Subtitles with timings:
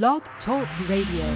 [0.00, 1.28] Blog Talk Radio.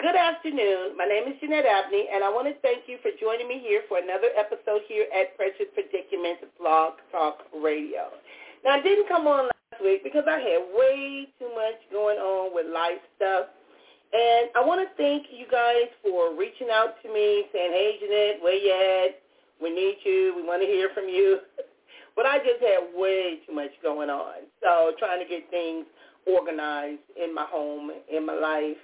[0.00, 0.96] Good afternoon.
[0.96, 3.82] My name is Jeanette Abney, and I want to thank you for joining me here
[3.86, 8.08] for another episode here at Precious Predicaments Blog Talk Radio.
[8.64, 12.54] Now, I didn't come on last week because I had way too much going on
[12.54, 13.52] with life stuff.
[14.16, 18.40] And I want to thank you guys for reaching out to me, saying, hey, Jeanette,
[18.40, 19.20] where you at?
[19.60, 20.32] We need you.
[20.34, 21.40] We want to hear from you.
[22.16, 24.46] But I just had way too much going on.
[24.62, 25.86] So trying to get things
[26.26, 28.76] organized in my home, in my life,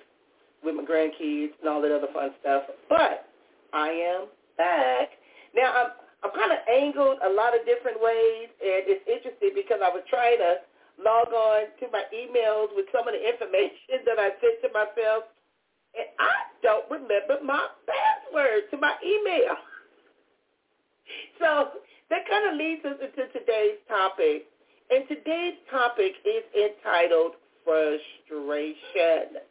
[0.65, 2.65] with my grandkids and all that other fun stuff.
[2.89, 3.29] But
[3.73, 4.27] I am
[4.57, 5.11] back.
[5.55, 5.91] Now I'm
[6.25, 10.03] I'm kind of angled a lot of different ways, and it's interesting because I was
[10.09, 10.65] trying to
[10.99, 15.29] log on to my emails with some of the information that I sent to myself,
[15.95, 16.35] and I
[16.65, 19.57] don't remember my password to my email.
[21.39, 21.71] So
[22.11, 24.47] that kind of leads us into today's topic.
[24.91, 27.33] And today's topic is entitled
[27.65, 29.43] frustration.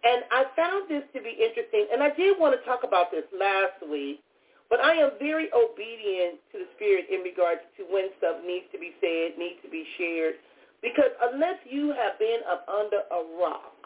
[0.00, 3.28] And I found this to be interesting, and I did want to talk about this
[3.36, 4.24] last week,
[4.70, 8.78] but I am very obedient to the Spirit in regards to when stuff needs to
[8.80, 10.40] be said, needs to be shared,
[10.80, 13.76] because unless you have been up under a rock,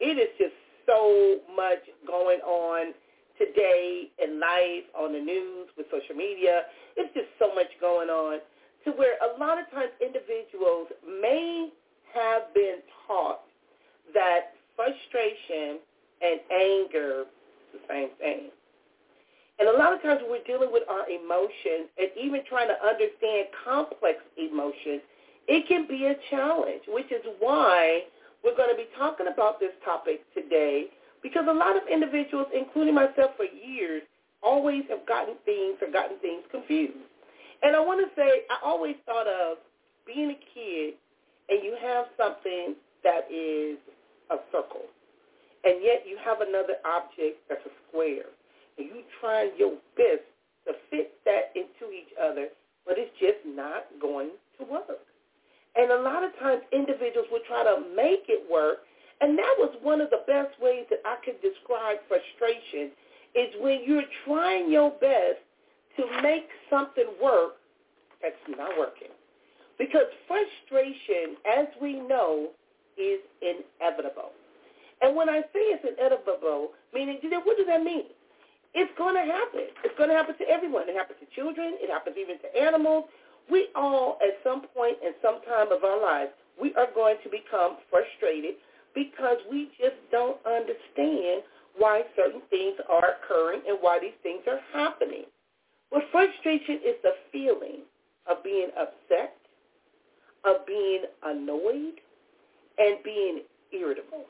[0.00, 0.58] it is just
[0.90, 2.92] so much going on
[3.38, 6.66] today in life, on the news, with social media.
[7.00, 8.40] It's just so much going on
[8.84, 11.72] to where a lot of times individuals may
[12.12, 13.40] have been taught
[14.12, 15.80] that frustration
[16.20, 18.52] and anger is the same thing.
[19.58, 22.76] And a lot of times when we're dealing with our emotions and even trying to
[22.84, 25.00] understand complex emotions,
[25.48, 28.04] it can be a challenge, which is why
[28.44, 30.88] we're going to be talking about this topic today
[31.22, 34.02] because a lot of individuals, including myself for years,
[34.42, 36.96] always have gotten things or gotten things confused.
[37.62, 39.58] And I want to say, I always thought of
[40.06, 40.94] being a kid
[41.50, 43.76] and you have something that is
[44.30, 44.86] a circle,
[45.64, 48.30] and yet you have another object that's a square,
[48.78, 50.22] and you try your best
[50.66, 52.48] to fit that into each other,
[52.86, 55.02] but it's just not going to work.
[55.74, 58.86] And a lot of times individuals will try to make it work,
[59.20, 62.94] and that was one of the best ways that I could describe frustration
[63.34, 65.40] is when you're trying your best
[65.96, 67.54] to make something work
[68.22, 69.08] that's not working.
[69.78, 72.48] Because frustration, as we know,
[72.98, 74.32] is inevitable.
[75.00, 78.04] And when I say it's inevitable, meaning, what does that mean?
[78.74, 79.72] It's going to happen.
[79.82, 80.88] It's going to happen to everyone.
[80.88, 81.80] It happens to children.
[81.80, 83.08] It happens even to animals.
[83.50, 86.30] We all, at some point in some time of our lives,
[86.60, 88.60] we are going to become frustrated
[88.94, 91.42] because we just don't understand
[91.76, 95.24] why certain things are occurring and why these things are happening.
[95.90, 97.82] Well, frustration is the feeling
[98.28, 99.36] of being upset,
[100.44, 102.00] of being annoyed,
[102.78, 103.40] and being
[103.72, 104.24] irritable.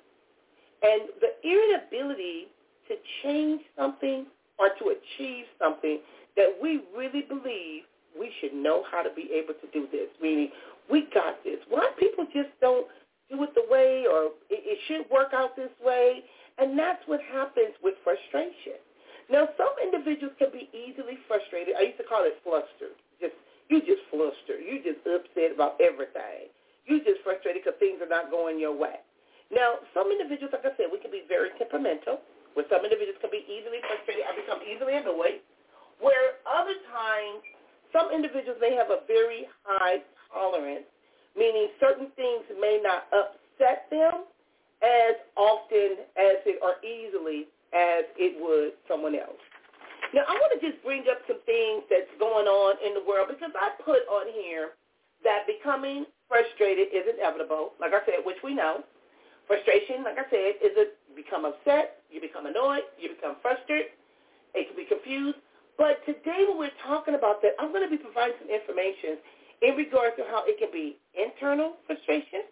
[0.83, 2.49] And the irritability
[2.89, 4.27] to change something
[4.59, 6.01] or to achieve something
[6.37, 7.83] that we really believe
[8.19, 10.51] we should know how to be able to do this, meaning
[10.91, 11.59] we got this.
[11.69, 12.87] Why people just don't
[13.31, 16.23] do it the way or it, it should work out this way.
[16.61, 18.79] And that's what happens with frustration.
[19.33, 21.79] Now, some individuals can be easily frustrated.
[21.79, 22.99] I used to call it flustered.
[23.23, 23.35] Just
[23.73, 24.61] you just flustered.
[24.61, 26.53] You just upset about everything.
[26.85, 29.01] You just frustrated because things are not going your way.
[29.49, 32.21] Now, some individuals, like I said, we can be very temperamental.
[32.59, 35.41] Where some individuals can be easily frustrated or become easily annoyed.
[36.03, 37.47] Where other times,
[37.95, 40.03] some individuals may have a very high
[40.35, 40.91] tolerance
[41.37, 44.27] meaning certain things may not upset them
[44.83, 49.41] as often as it or easily as it would someone else.
[50.11, 53.31] Now, I want to just bring up some things that's going on in the world
[53.31, 54.75] because I put on here
[55.23, 58.83] that becoming frustrated is inevitable, like I said, which we know.
[59.47, 63.95] Frustration, like I said, is a become upset, you become annoyed, you become frustrated,
[64.55, 65.39] it can be confused.
[65.79, 69.19] But today when we're talking about that, I'm going to be providing some information
[69.63, 72.49] in regards to how it can be internal frustration,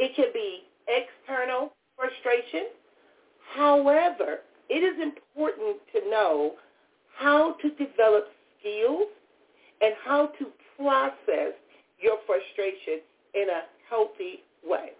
[0.00, 2.68] it can be external frustration.
[3.54, 6.54] However, it is important to know
[7.18, 8.28] how to develop
[8.58, 9.08] skills
[9.80, 10.46] and how to
[10.76, 11.56] process
[11.98, 13.00] your frustration
[13.34, 14.90] in a healthy way.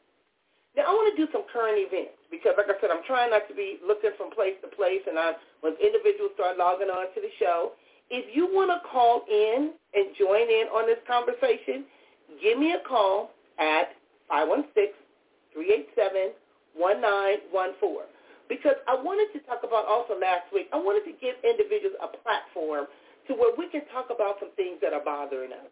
[0.77, 3.49] Now, I want to do some current events because, like I said, I'm trying not
[3.49, 7.21] to be looking from place to place, and I, when individuals start logging on to
[7.21, 7.73] the show,
[8.11, 11.85] if you want to call in and join in on this conversation,
[12.43, 13.94] give me a call at
[15.56, 18.05] 516-387-1914.
[18.49, 22.11] Because I wanted to talk about also last week, I wanted to give individuals a
[22.11, 22.91] platform
[23.29, 25.70] to where we can talk about some things that are bothering us.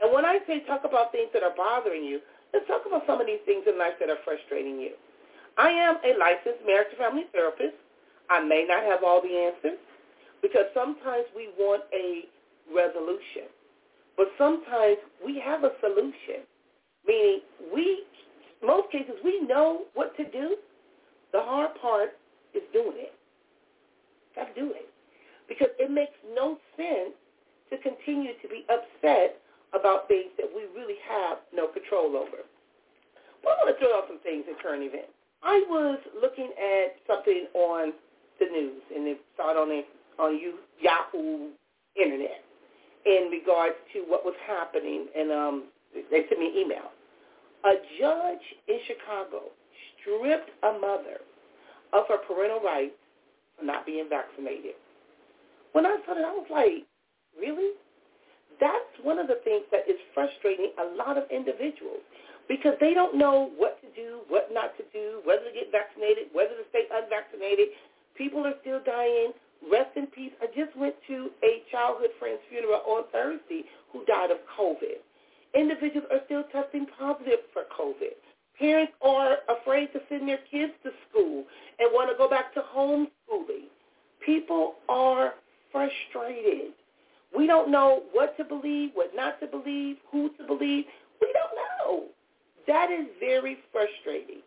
[0.00, 2.20] And when I say talk about things that are bothering you,
[2.52, 4.92] let's talk about some of these things in life that are frustrating you.
[5.56, 7.76] I am a licensed marriage and family therapist.
[8.28, 9.80] I may not have all the answers
[10.42, 12.28] because sometimes we want a
[12.68, 13.48] resolution.
[14.16, 16.44] But sometimes we have a solution,
[17.06, 17.40] meaning
[17.72, 18.04] we,
[18.64, 20.56] most cases, we know what to do.
[21.32, 22.10] The hard part
[22.54, 23.14] is doing it.
[24.36, 24.88] Got to do it.
[25.48, 27.14] Because it makes no sense
[27.70, 29.40] to continue to be upset
[29.74, 32.44] about things that we really have no control over.
[33.42, 35.12] Well, I want to throw out some things in current events.
[35.42, 37.92] I was looking at something on
[38.38, 39.82] the news, and it started on the
[40.22, 40.38] on
[40.78, 41.48] Yahoo
[41.96, 42.44] Internet
[43.06, 45.64] in regards to what was happening, and um,
[46.10, 46.92] they sent me an email.
[47.64, 49.50] A judge in Chicago
[50.02, 51.22] stripped a mother
[51.92, 52.98] of her parental rights
[53.58, 54.74] for not being vaccinated.
[55.72, 56.84] When I saw it, I was like,
[57.38, 57.72] really?
[58.60, 62.02] That's one of the things that is frustrating a lot of individuals
[62.48, 66.28] because they don't know what to do, what not to do, whether to get vaccinated,
[66.32, 67.68] whether to stay unvaccinated.
[68.18, 69.32] People are still dying.
[69.70, 70.34] Rest in peace.
[70.42, 73.62] I just went to a childhood friend's funeral on Thursday
[73.92, 74.98] who died of COVID.
[75.54, 78.16] Individuals are still testing positive for COVID.
[78.58, 81.44] Parents are afraid to send their kids to school
[81.78, 83.68] and want to go back to homeschooling.
[84.24, 85.34] People are
[85.70, 86.72] frustrated.
[87.36, 90.84] We don't know what to believe, what not to believe, who to believe.
[91.20, 92.04] We don't know.
[92.66, 94.42] That is very frustrating.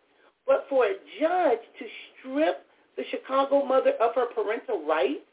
[0.46, 1.86] But for a judge to
[2.18, 2.64] strip
[2.96, 5.26] the Chicago mother of her parental rights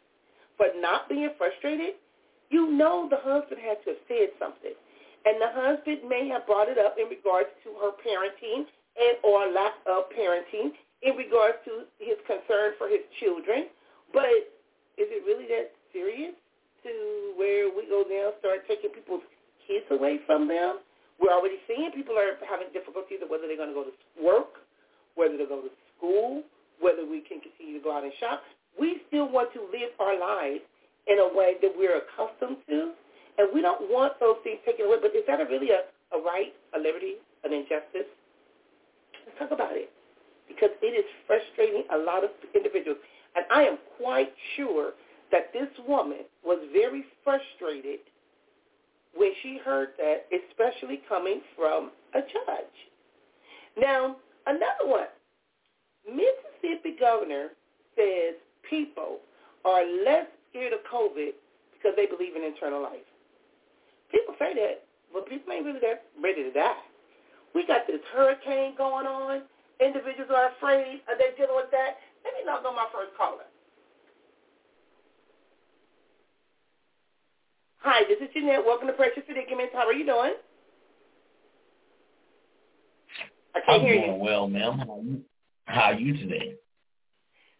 [0.57, 1.95] for not being frustrated,
[2.49, 4.73] you know the husband had to have said something.
[5.25, 8.67] And the husband may have brought it up in regards to her parenting
[8.99, 13.71] and or lack of parenting in regards to his concern for his children.
[14.11, 14.51] But
[14.99, 16.35] is it really that serious
[16.83, 16.91] to
[17.39, 19.23] where we go now start taking people's
[19.67, 20.83] kids away from them?
[21.19, 24.59] We're already seeing people are having difficulties of whether they're going to go to work,
[25.15, 26.43] whether they're going go to school,
[26.79, 28.43] whether we can continue to go out and shop.
[28.79, 30.65] We still want to live our lives
[31.07, 32.91] in a way that we're accustomed to,
[33.37, 34.97] and we don't want those things taken away.
[35.01, 38.09] But is that a really a, a right, a liberty, an injustice?
[39.25, 39.89] Let's talk about it
[40.47, 42.99] because it is frustrating a lot of individuals.
[43.35, 44.91] And I am quite sure
[45.31, 47.99] that this woman was very frustrated
[49.15, 52.77] when she heard that, especially coming from a judge.
[53.77, 55.07] Now, another one.
[56.05, 57.49] Mississippi governor
[57.95, 58.35] says
[58.69, 59.19] people
[59.65, 61.31] are less scared of COVID
[61.73, 63.07] because they believe in eternal life.
[64.13, 66.77] People say that, but people ain't really that ready to die.
[67.55, 69.41] We got this hurricane going on.
[69.81, 71.01] Individuals are afraid.
[71.09, 71.97] Are they dealing with that?
[72.23, 73.49] Let me knock on my first caller.
[77.79, 78.63] Hi, this is Jeanette.
[78.65, 79.73] Welcome to Precious Predicaments.
[79.73, 80.33] How are you doing?
[83.55, 84.23] I can't I'm hear doing you.
[84.23, 84.79] well, ma'am.
[84.79, 85.21] How are you?
[85.65, 86.55] How you today?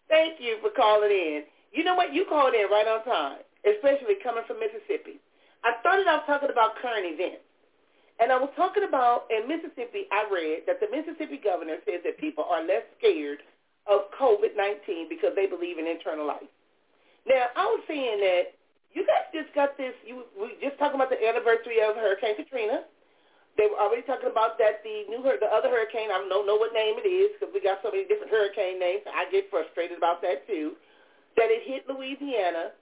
[0.10, 1.44] Thank you for calling in.
[1.72, 2.14] You know what?
[2.14, 5.20] You called in right on time, especially coming from Mississippi.
[5.64, 7.44] I started off talking about current events.
[8.20, 12.22] And I was talking about in Mississippi, I read that the Mississippi governor says that
[12.22, 13.42] people are less scared
[13.90, 16.48] of COVID-19 because they believe in eternal life.
[17.26, 18.54] Now, I was saying that
[18.94, 22.86] you guys just got this, you, we just talking about the anniversary of Hurricane Katrina.
[23.58, 26.10] They were already talking about that the new the other hurricane.
[26.10, 29.06] I don't know what name it is because we got so many different hurricane names.
[29.06, 30.74] I get frustrated about that too.
[31.38, 32.74] That it hit Louisiana.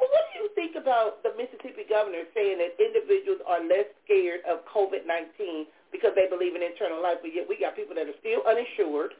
[0.00, 4.40] Well, what do you think about the Mississippi governor saying that individuals are less scared
[4.48, 8.18] of COVID-19 because they believe in eternal life, but yet we got people that are
[8.24, 9.12] still uninsured.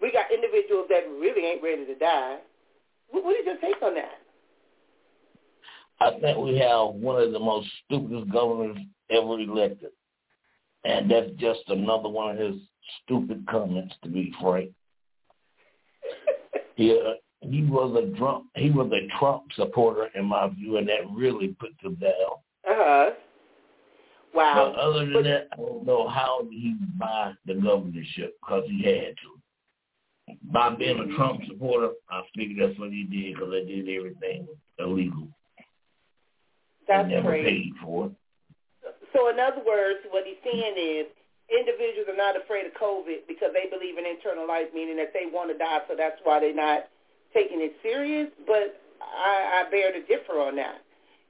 [0.00, 2.40] We got individuals that really ain't ready to die.
[3.10, 4.24] What, what is your take on that?
[6.00, 8.76] I think we have one of the most stupidest governors
[9.10, 9.90] ever elected.
[10.84, 12.56] And that's just another one of his
[13.04, 14.70] stupid comments, to be frank.
[16.76, 17.14] he, uh,
[17.50, 21.48] he was a Trump he was a Trump supporter in my view, and that really
[21.58, 22.12] put him down.
[22.68, 23.10] Uh-huh.
[24.34, 24.72] Wow.
[24.72, 28.82] But other than But- that, I don't know how he buy the governorship because he
[28.82, 30.36] had to.
[30.52, 34.48] By being a Trump supporter, I figure that's what he did because they did everything
[34.78, 35.28] illegal.
[36.88, 37.48] That's never crazy.
[37.48, 38.12] paid for it.
[39.12, 41.06] So in other words, what he's saying is
[41.48, 45.26] individuals are not afraid of COVID because they believe in eternal life, meaning that they
[45.30, 46.90] want to die, so that's why they're not
[47.36, 48.28] taking it serious.
[48.46, 50.80] But I, I bear to differ on that.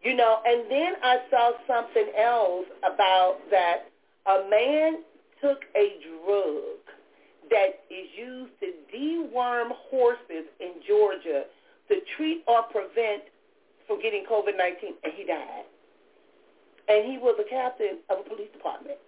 [0.02, 3.90] You know, and then I saw something else about that
[4.26, 5.02] a man
[5.42, 6.78] took a drug
[7.50, 11.44] that is used to deworm horses in Georgia
[11.88, 13.22] to treat or prevent
[13.86, 15.66] from getting COVID-19, and he died
[16.88, 18.98] and he was a captain of a police department.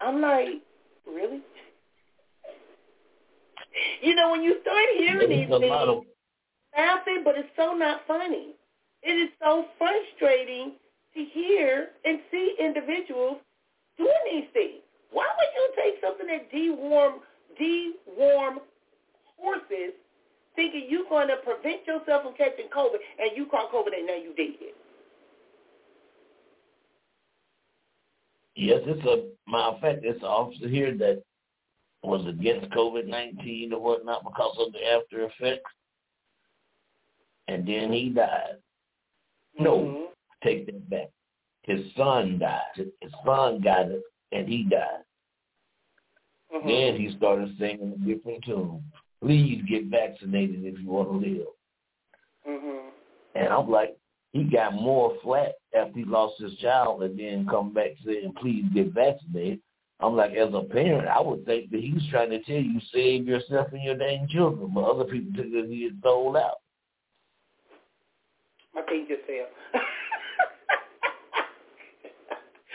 [0.00, 0.62] I'm like,
[1.06, 1.40] really?
[4.02, 6.04] You know, when you start hearing these things, of...
[6.76, 8.54] laughing, but it's so not funny.
[9.02, 10.72] It is so frustrating
[11.14, 13.38] to hear and see individuals
[13.96, 14.82] doing these things.
[15.10, 17.20] Why would you take something that deworm,
[17.60, 18.58] deworm
[19.38, 19.94] horses
[20.56, 24.16] thinking you're going to prevent yourself from catching COVID and you caught COVID and now
[24.16, 24.74] you did it?
[28.56, 31.22] Yes, it's a matter of fact, it's an officer here that
[32.04, 35.70] was against COVID nineteen or whatnot because of the after effects.
[37.48, 38.56] And then he died.
[39.58, 40.04] No, mm-hmm.
[40.42, 41.10] take that back.
[41.62, 42.60] His son died.
[42.76, 45.04] His son got it and he died.
[46.54, 46.68] Mm-hmm.
[46.68, 48.82] Then he started singing a different tune.
[49.22, 51.46] Please get vaccinated if you want to live.
[52.48, 52.88] Mm-hmm.
[53.34, 53.96] And I'm like,
[54.32, 58.64] he got more flat after he lost his child and then come back saying, please
[58.74, 59.60] get vaccinated.
[60.00, 62.80] I'm like, as a parent, I would think that he was trying to tell you,
[62.92, 64.72] save yourself and your dang children.
[64.74, 66.58] But other people took it he had sold out.
[68.74, 69.46] My thing just fell.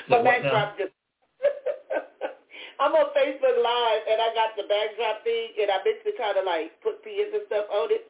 [0.10, 0.96] My backdrop just
[2.80, 6.40] I'm on Facebook Live and I got the backdrop thing and I meant to kind
[6.40, 8.08] of like put pins and stuff on it,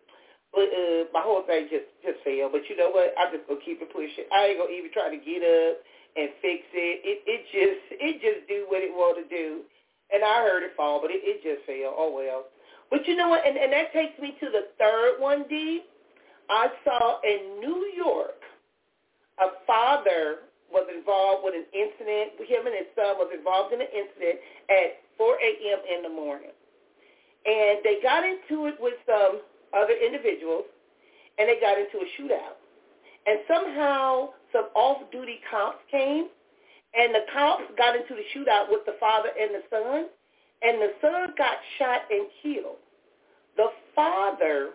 [0.53, 2.53] but uh, my whole thing just just failed.
[2.53, 3.11] But you know what?
[3.17, 4.29] I'm just gonna keep it pushing.
[4.29, 5.81] I ain't gonna even try to get up
[6.19, 6.99] and fix it.
[7.03, 9.61] It it just it just do what it want to do,
[10.11, 11.95] and I heard it fall, but it, it just failed.
[11.97, 12.45] Oh well.
[12.91, 13.47] But you know what?
[13.47, 15.81] And and that takes me to the third one, D.
[16.49, 18.41] I saw in New York
[19.39, 22.37] a father was involved with an incident.
[22.45, 24.37] Him and his son was involved in an incident
[24.69, 25.79] at 4 a.m.
[25.87, 26.53] in the morning.
[27.45, 29.41] And they got into it with some
[29.73, 30.65] other individuals,
[31.39, 32.59] and they got into a shootout.
[33.25, 36.29] And somehow some off-duty cops came,
[36.93, 40.07] and the cops got into the shootout with the father and the son,
[40.61, 42.77] and the son got shot and killed.
[43.57, 44.71] The father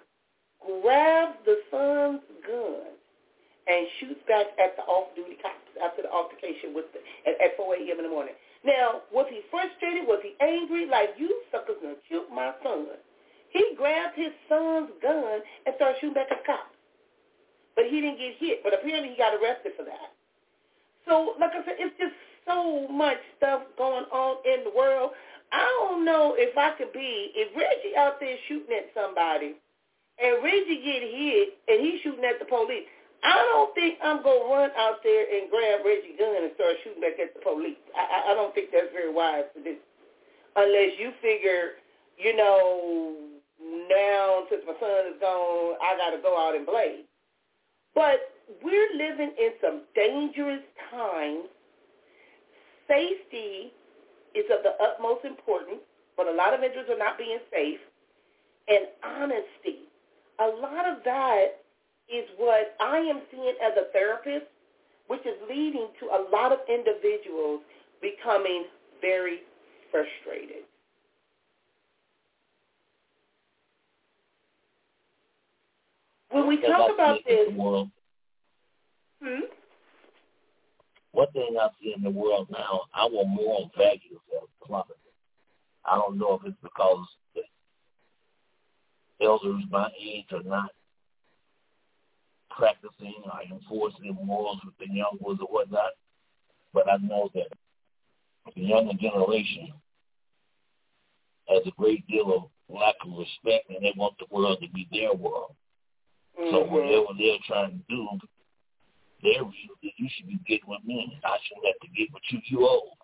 [0.61, 2.95] grabbed the son's gun
[3.67, 7.77] and shoots back at the off-duty cops after the altercation with the, at, at 4
[7.77, 7.99] a.m.
[7.99, 8.35] in the morning.
[8.65, 10.07] Now, was he frustrated?
[10.07, 10.87] Was he angry?
[10.87, 12.87] Like, you suckers gonna kill my son.
[13.51, 16.74] He grabbed his son's gun and started shooting back at cops.
[17.77, 18.63] But he didn't get hit.
[18.63, 20.15] But apparently he got arrested for that.
[21.09, 22.15] So, like I said, it's just
[22.47, 25.11] so much stuff going on in the world.
[25.53, 29.55] I don't know if I could be, if Reggie out there shooting at somebody
[30.19, 32.89] and Reggie get hit and he's shooting at the police,
[33.23, 37.01] I don't think I'm gonna run out there and grab Reggie gun and start shooting
[37.01, 37.81] back at the police.
[37.97, 39.77] I, I don't think that's very wise to do,
[40.57, 41.81] unless you figure,
[42.19, 43.17] you know,
[43.89, 47.09] now since my son is gone, I got to go out and play.
[47.95, 48.33] But
[48.63, 51.47] we're living in some dangerous times.
[52.89, 53.73] Safety
[54.35, 55.81] is of the utmost importance,
[56.17, 57.81] but a lot of individuals are not being safe.
[58.69, 59.89] And honesty,
[60.41, 61.61] a lot of that
[62.13, 64.47] is what I am seeing as a therapist,
[65.07, 67.61] which is leading to a lot of individuals
[68.03, 68.65] becoming
[69.01, 69.41] very
[69.91, 70.65] frustrated.
[76.35, 77.49] When we talk about this,
[79.23, 79.41] hmm?
[81.13, 84.97] One thing I see in the world now, our moral values have plummeted.
[85.85, 87.43] I don't know if it's because the
[89.25, 90.71] elders my age are not
[92.51, 95.93] practicing or enforcing morals with the young ones or whatnot.
[96.73, 97.47] But I know that
[98.57, 99.73] the younger generation
[101.47, 104.89] has a great deal of lack of respect and they want the world to be
[104.91, 105.55] their world.
[106.39, 106.51] Mm-hmm.
[106.51, 108.09] So whatever they're trying to do,
[109.23, 111.19] their view that you should be getting with me.
[111.25, 112.41] I shouldn't have to get with you.
[112.45, 112.97] You old.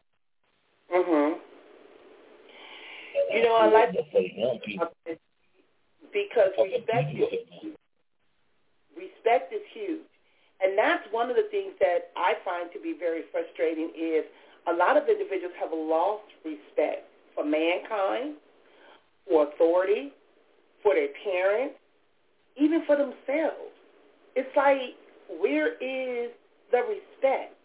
[0.92, 1.38] Mhm.
[3.32, 4.88] You know, I like to say young people
[6.12, 7.76] because respect is huge.
[8.96, 10.02] respect is huge.
[10.60, 14.24] And that's one of the things that I find to be very frustrating is
[14.66, 18.36] a lot of individuals have lost respect for mankind,
[19.26, 20.12] for authority,
[20.82, 21.79] for their parents,
[22.60, 23.72] even for themselves.
[24.36, 24.94] It's like,
[25.40, 26.30] where is
[26.70, 27.56] the respect?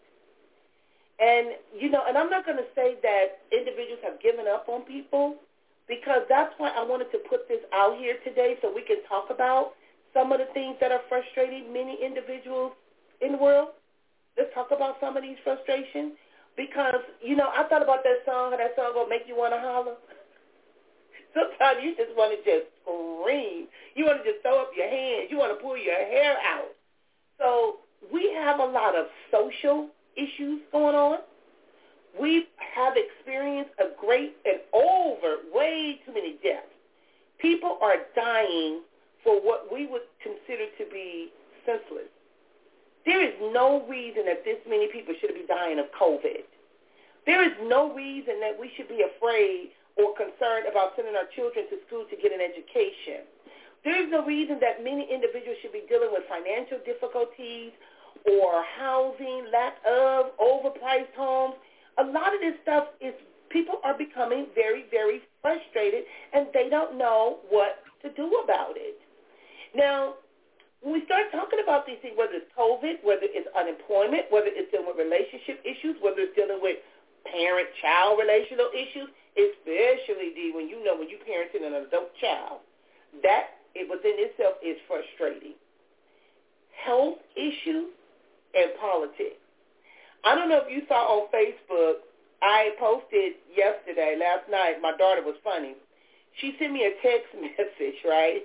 [1.20, 4.82] And, you know, and I'm not going to say that individuals have given up on
[4.82, 5.36] people
[5.88, 9.30] because that's why I wanted to put this out here today so we can talk
[9.30, 9.72] about
[10.12, 12.72] some of the things that are frustrating many individuals
[13.20, 13.68] in the world.
[14.36, 16.12] Let's talk about some of these frustrations.
[16.56, 19.52] Because, you know, I thought about that song, and that song will make you want
[19.52, 19.92] to holler.
[21.36, 23.66] Sometimes you just want to just scream.
[23.94, 25.28] You want to just throw up your hands.
[25.30, 26.70] You want to pull your hair out.
[27.38, 27.76] So
[28.12, 31.18] we have a lot of social issues going on.
[32.18, 36.66] we have experienced a great and over way too many deaths.
[37.38, 38.80] People are dying
[39.22, 41.28] for what we would consider to be
[41.66, 42.08] senseless.
[43.04, 46.44] There is no reason that this many people should be dying of COVID.
[47.56, 51.76] Is no reason that we should be afraid or concerned about sending our children to
[51.86, 53.24] school to get an education.
[53.84, 57.72] There is no reason that many individuals should be dealing with financial difficulties
[58.28, 61.54] or housing, lack of, overpriced homes.
[61.98, 63.14] A lot of this stuff is
[63.48, 69.00] people are becoming very, very frustrated and they don't know what to do about it.
[69.74, 70.14] Now,
[70.82, 74.70] when we start talking about these things, whether it's COVID, whether it's unemployment, whether it's
[74.70, 76.76] dealing with relationship issues, whether it's dealing with
[77.30, 82.60] parent-child relational issues, especially D, when you know when you're parenting an adult child,
[83.22, 85.54] that it within itself is frustrating.
[86.72, 87.92] Health issues
[88.54, 89.40] and politics.
[90.24, 92.06] I don't know if you saw on Facebook,
[92.42, 95.74] I posted yesterday, last night, my daughter was funny.
[96.40, 98.44] She sent me a text message, right?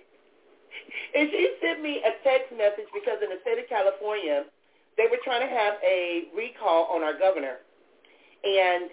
[1.15, 4.45] And she sent me a text message because in the state of California,
[4.97, 7.59] they were trying to have a recall on our governor.
[8.43, 8.89] And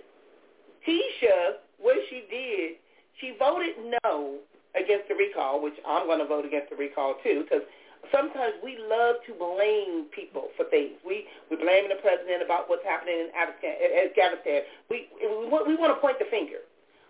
[0.87, 2.77] Tisha, what she did,
[3.21, 3.75] she voted
[4.05, 4.39] no
[4.77, 7.65] against the recall, which I'm going to vote against the recall too, because
[8.13, 11.01] sometimes we love to blame people for things.
[11.05, 14.69] We we blaming the president about what's happening in Afghanistan.
[14.91, 16.63] We we want, we want to point the finger,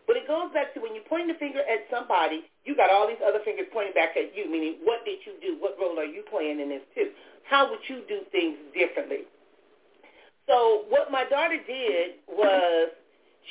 [0.06, 3.06] but it goes back to when you point the finger at somebody, you got all
[3.06, 4.50] these other fingers pointing back at you.
[4.50, 5.58] Meaning, what did you do?
[5.60, 7.10] What role are you playing in this too?
[7.44, 9.26] How would you do things differently?
[10.48, 12.88] So what my daughter did was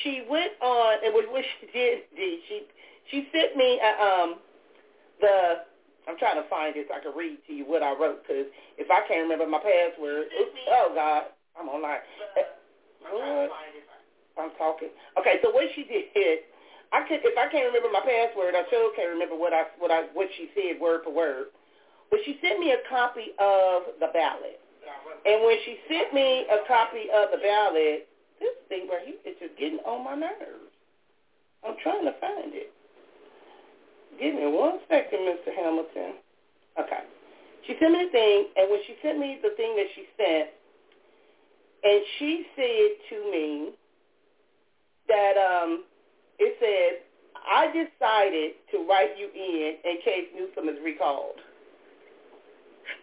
[0.04, 2.64] she went on, and what she did, did she
[3.12, 4.36] she sent me uh, um
[5.22, 5.64] the
[6.08, 8.48] I'm trying to find it so I can read to you what I wrote because
[8.80, 11.24] if I can't remember my password, oops, oh God,
[11.60, 12.00] I'm online.
[13.12, 13.52] What?
[14.40, 14.90] I'm talking.
[15.20, 16.40] Okay, so what she did,
[16.94, 19.92] I could if I can't remember my password, I sure can't remember what I what
[19.92, 21.54] I what she said word for word.
[22.10, 24.64] But she sent me a copy of the ballot.
[25.26, 28.08] And when she sent me a copy of the ballot,
[28.40, 30.72] this thing right here is just getting on my nerves.
[31.66, 32.72] I'm trying to find it.
[34.20, 35.54] Give me one second, Mr.
[35.54, 36.22] Hamilton.
[36.80, 37.04] Okay.
[37.66, 40.50] She sent me the thing, and when she sent me the thing that she sent,
[41.84, 43.72] and she said to me
[45.08, 45.84] that um,
[46.40, 47.04] it says,
[47.36, 51.40] I decided to write you in in case Newsom is recalled.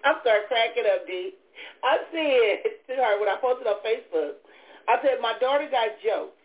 [0.05, 1.35] I started cracking up, D.
[1.83, 2.55] I said
[2.88, 4.40] to her when I posted on Facebook,
[4.88, 6.37] I said, my daughter got jokes.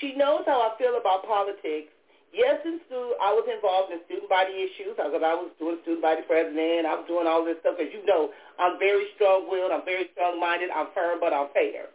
[0.00, 1.92] She knows how I feel about politics.
[2.34, 6.02] Yes, in school, I was involved in student body issues because I was doing student
[6.02, 6.82] body president.
[6.82, 7.78] I was doing all this stuff.
[7.78, 9.70] As you know, I'm very strong-willed.
[9.70, 10.74] I'm very strong-minded.
[10.74, 11.94] I'm firm, but I'm fair.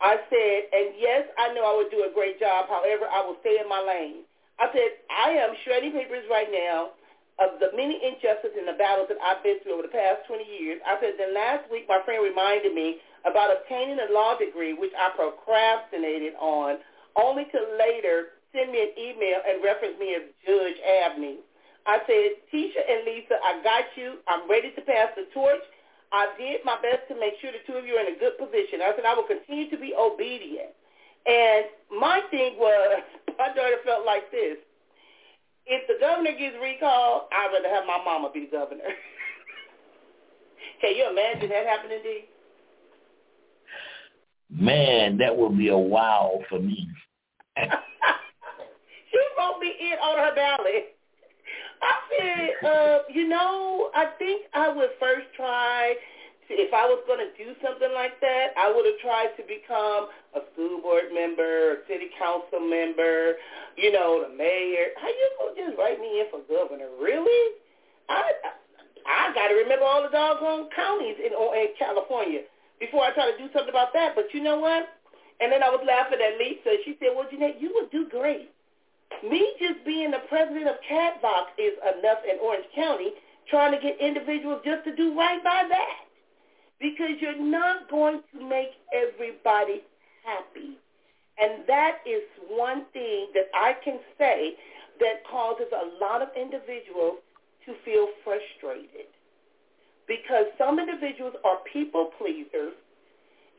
[0.00, 2.72] I said, and yes, I know I would do a great job.
[2.72, 4.24] However, I will stay in my lane.
[4.56, 6.95] I said, I am shredding papers right now
[7.38, 10.40] of the many injustices and the battles that I've been through over the past 20
[10.44, 10.80] years.
[10.88, 12.96] I said, then last week my friend reminded me
[13.28, 16.80] about obtaining a law degree, which I procrastinated on,
[17.16, 21.44] only to later send me an email and reference me as Judge Abney.
[21.84, 24.18] I said, Tisha and Lisa, I got you.
[24.26, 25.62] I'm ready to pass the torch.
[26.12, 28.38] I did my best to make sure the two of you are in a good
[28.38, 28.80] position.
[28.80, 30.72] I said, I will continue to be obedient.
[31.26, 33.02] And my thing was,
[33.38, 34.56] my daughter felt like this
[35.66, 38.84] if the governor gets recalled, I'd rather have my mama be the governor.
[40.80, 42.24] Can you imagine that happening, D?
[44.50, 46.88] Man, that would be a wow for me.
[47.56, 50.96] she wrote me in on her ballot.
[51.82, 55.94] I said, uh, you know, I think I would first try
[56.48, 60.06] if I was going to do something like that, I would have tried to become
[60.38, 63.34] a school board member, a city council member,
[63.74, 64.94] you know, the mayor.
[64.94, 66.86] How you going to just write me in for governor?
[67.02, 67.58] Really?
[68.08, 68.30] I
[69.06, 72.46] I got to remember all the doggone counties in, oh, in California
[72.78, 74.14] before I try to do something about that.
[74.14, 74.86] But you know what?
[75.40, 76.82] And then I was laughing at Lisa.
[76.84, 78.50] She said, well, Jeanette, you would do great.
[79.22, 83.10] Me just being the president of CatVox is enough in Orange County
[83.50, 86.05] trying to get individuals just to do right by that
[86.80, 89.82] because you're not going to make everybody
[90.24, 90.78] happy.
[91.38, 94.54] And that is one thing that I can say
[95.00, 97.18] that causes a lot of individuals
[97.66, 99.08] to feel frustrated.
[100.08, 102.72] Because some individuals are people pleasers,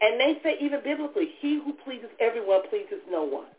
[0.01, 3.51] and they say even biblically, he who pleases everyone pleases no one.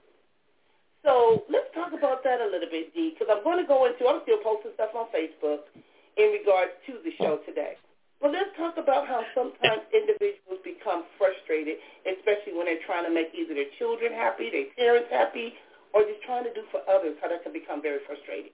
[1.04, 4.06] So let's talk about that a little bit, Dee, because I'm going to go into,
[4.06, 5.68] I'm still posting stuff on Facebook
[6.16, 7.76] in regards to the show today.
[8.20, 13.28] Well, let's talk about how sometimes individuals become frustrated, especially when they're trying to make
[13.34, 15.54] either their children happy, their parents happy,
[15.94, 18.52] or just trying to do for others, how that can become very frustrating.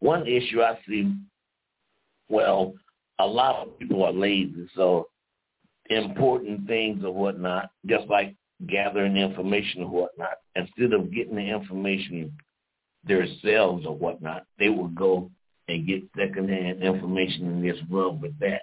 [0.00, 1.14] One issue I see,
[2.28, 2.74] well,
[3.18, 5.08] a lot of people are lazy, so
[5.90, 8.36] important things or whatnot, just like
[8.66, 12.32] gathering information or whatnot, instead of getting the information
[13.04, 15.30] themselves or whatnot, they will go
[15.68, 18.62] and get secondhand information and just run with that.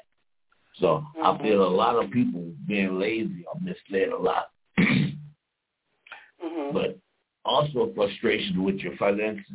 [0.79, 1.23] So mm-hmm.
[1.23, 4.47] I feel a lot of people being lazy are misled a lot.
[4.79, 6.73] mm-hmm.
[6.73, 6.99] But
[7.45, 9.45] also frustration with your finances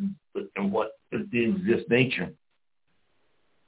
[0.56, 2.30] and what is this nature.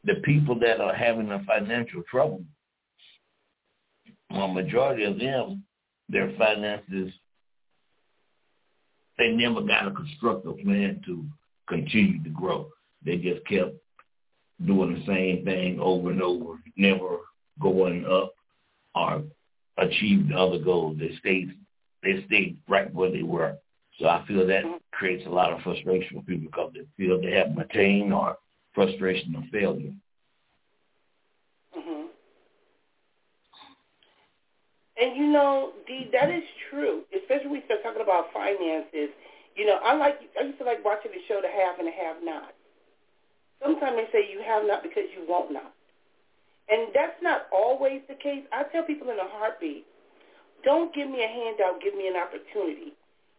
[0.04, 2.42] The people that are having a financial trouble,
[4.30, 5.64] a majority of them,
[6.08, 7.12] their finances,
[9.18, 11.24] they never got a constructive plan to
[11.68, 12.68] continue to grow.
[13.04, 13.74] They just kept
[14.64, 17.18] doing the same thing over and over, never
[17.60, 18.34] going up
[18.94, 19.22] or
[19.78, 20.98] achieved other goals.
[20.98, 21.56] They stayed
[22.02, 23.56] they stayed right where they were.
[23.98, 27.32] So I feel that creates a lot of frustration for people because they feel they
[27.32, 28.36] haven't attained or
[28.74, 29.92] frustration or failure.
[31.78, 32.06] Mm-hmm.
[35.00, 37.02] And you know, Dee, that is true.
[37.16, 39.10] Especially when we start talking about finances.
[39.54, 41.92] You know, I like I used to like watching the show The Have and the
[41.92, 42.54] Have Not.
[43.62, 45.72] Sometimes they say you have not because you won't not.
[46.68, 48.42] And that's not always the case.
[48.52, 49.86] I tell people in a heartbeat,
[50.64, 52.94] don't give me a handout, give me an opportunity.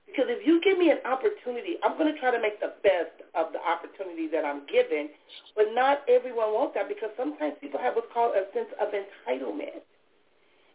[0.07, 3.15] Because if you give me an opportunity, I'm going to try to make the best
[3.33, 5.09] of the opportunity that I'm given.
[5.55, 9.81] But not everyone wants that because sometimes people have what's called a sense of entitlement.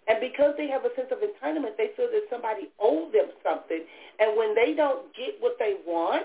[0.09, 3.85] And because they have a sense of entitlement, they feel that somebody owes them something.
[4.19, 6.25] And when they don't get what they want,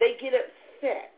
[0.00, 1.12] they get upset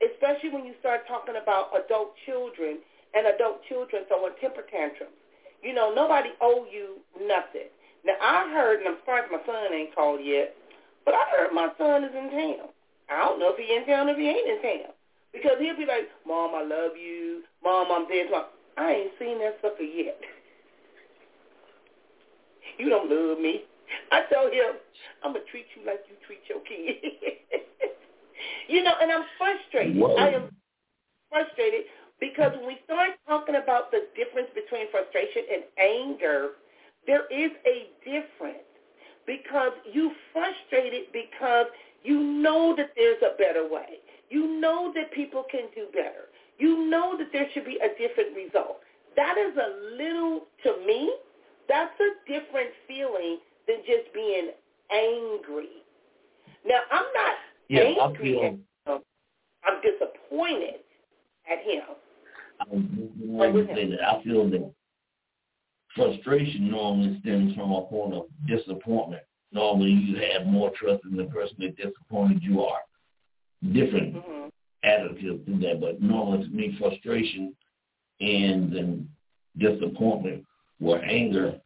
[0.00, 2.78] especially when you start talking about adult children
[3.14, 5.16] and adult children throwing temper tantrums.
[5.62, 7.68] You know, nobody owe you nothing.
[8.04, 10.56] Now, I heard, and I'm sorry my son ain't called yet,
[11.04, 12.72] but I heard my son is in town.
[13.10, 14.92] I don't know if he in town or if he ain't in town.
[15.32, 17.42] Because he'll be like, Mom, I love you.
[17.62, 18.26] Mom, I'm dead.
[18.30, 18.44] Mom.
[18.76, 20.18] I ain't seen that sucker yet.
[22.78, 23.64] You don't love me.
[24.10, 24.80] I tell him,
[25.22, 26.96] I'm going to treat you like you treat your kid.
[28.68, 29.96] You know, and I'm frustrated.
[29.96, 30.14] Whoa.
[30.16, 30.50] I am
[31.28, 31.84] frustrated
[32.20, 36.50] because when we start talking about the difference between frustration and anger,
[37.06, 38.68] there is a difference
[39.26, 41.66] because you frustrated because
[42.04, 44.00] you know that there's a better way.
[44.28, 46.28] You know that people can do better.
[46.58, 48.80] You know that there should be a different result.
[49.16, 51.12] That is a little, to me,
[51.68, 54.50] that's a different feeling than just being
[54.90, 55.82] angry.
[56.66, 57.34] Now, I'm not
[57.70, 58.58] yeah, I feel.
[58.86, 60.80] I'm disappointed
[61.50, 61.82] at him.
[62.60, 64.72] I, I feel that
[65.94, 69.22] frustration normally stems from a point of disappointment.
[69.52, 72.80] Normally, you have more trust in the person that disappointed you are.
[73.72, 74.48] Different mm-hmm.
[74.82, 77.54] attitudes to that, but normally to me, frustration
[78.20, 79.08] and then
[79.58, 80.44] disappointment
[80.78, 81.60] where anger,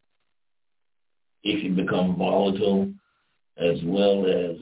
[1.44, 2.92] it can become volatile
[3.56, 4.56] as well as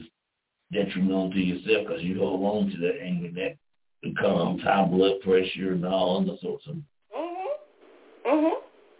[0.73, 3.57] detrimental to yourself because you hold on to that anger that
[4.01, 8.29] becomes high blood pressure and all other sorts of mm-hmm.
[8.29, 8.55] Mm-hmm.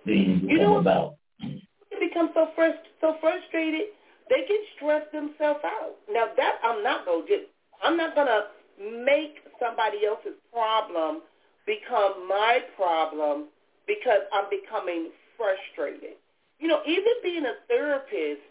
[0.05, 1.15] things you come about.
[1.41, 3.87] They become so frust- so frustrated,
[4.29, 5.95] they can stress themselves out.
[6.09, 7.41] Now that I'm not gonna do.
[7.83, 8.47] I'm not gonna
[8.79, 11.21] make somebody else's problem
[11.65, 13.47] become my problem
[13.87, 16.17] because I'm becoming frustrated.
[16.59, 18.41] You know, even being a therapist,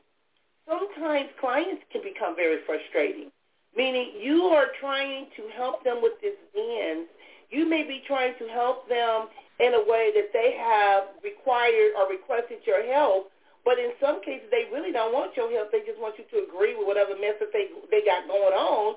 [0.68, 3.30] sometimes clients can become very frustrating,
[3.76, 7.08] meaning you are trying to help them with this ends.
[7.50, 9.28] You may be trying to help them
[9.60, 13.30] in a way that they have required or requested your help,
[13.64, 15.70] but in some cases they really don't want your help.
[15.70, 18.96] They just want you to agree with whatever mess that they they got going on,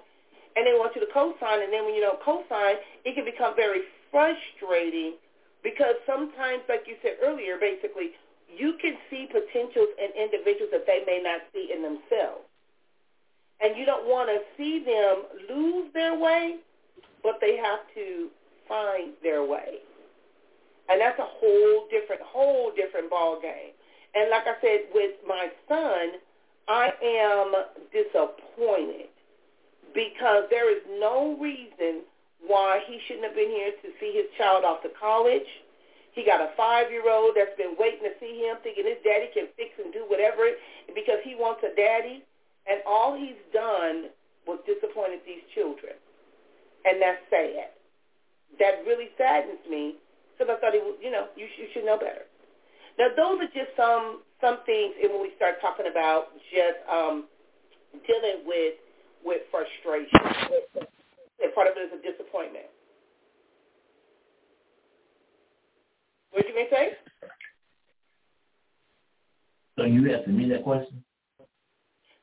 [0.56, 1.62] and they want you to co-sign.
[1.62, 5.20] And then when you don't co-sign, it can become very frustrating
[5.62, 8.16] because sometimes, like you said earlier, basically
[8.50, 12.46] you can see potentials in individuals that they may not see in themselves.
[13.62, 16.58] And you don't want to see them lose their way,
[17.24, 18.30] but they have to
[18.68, 19.80] find their way.
[20.90, 23.74] And that's a whole different, whole different ball game.
[24.14, 26.20] And like I said, with my son,
[26.68, 27.54] I am
[27.92, 29.10] disappointed
[29.94, 32.02] because there is no reason
[32.46, 35.48] why he shouldn't have been here to see his child off to college
[36.16, 39.76] he got a five-year-old that's been waiting to see him, thinking his daddy can fix
[39.84, 40.48] and do whatever
[40.96, 42.24] because he wants a daddy.
[42.66, 44.10] And all he's done
[44.48, 45.94] was disappointed these children.
[46.86, 47.70] And that's sad.
[48.60, 49.96] that really saddens me
[50.34, 52.26] because I thought it was, you know, you, you should know better.
[53.00, 57.26] Now, those are just some some things, and when we start talking about just um,
[58.08, 58.76] dealing with
[59.24, 60.20] with frustration,
[61.44, 62.68] and part of it is a disappointment.
[66.36, 67.00] What you may say?
[69.80, 71.00] So you asking me that question?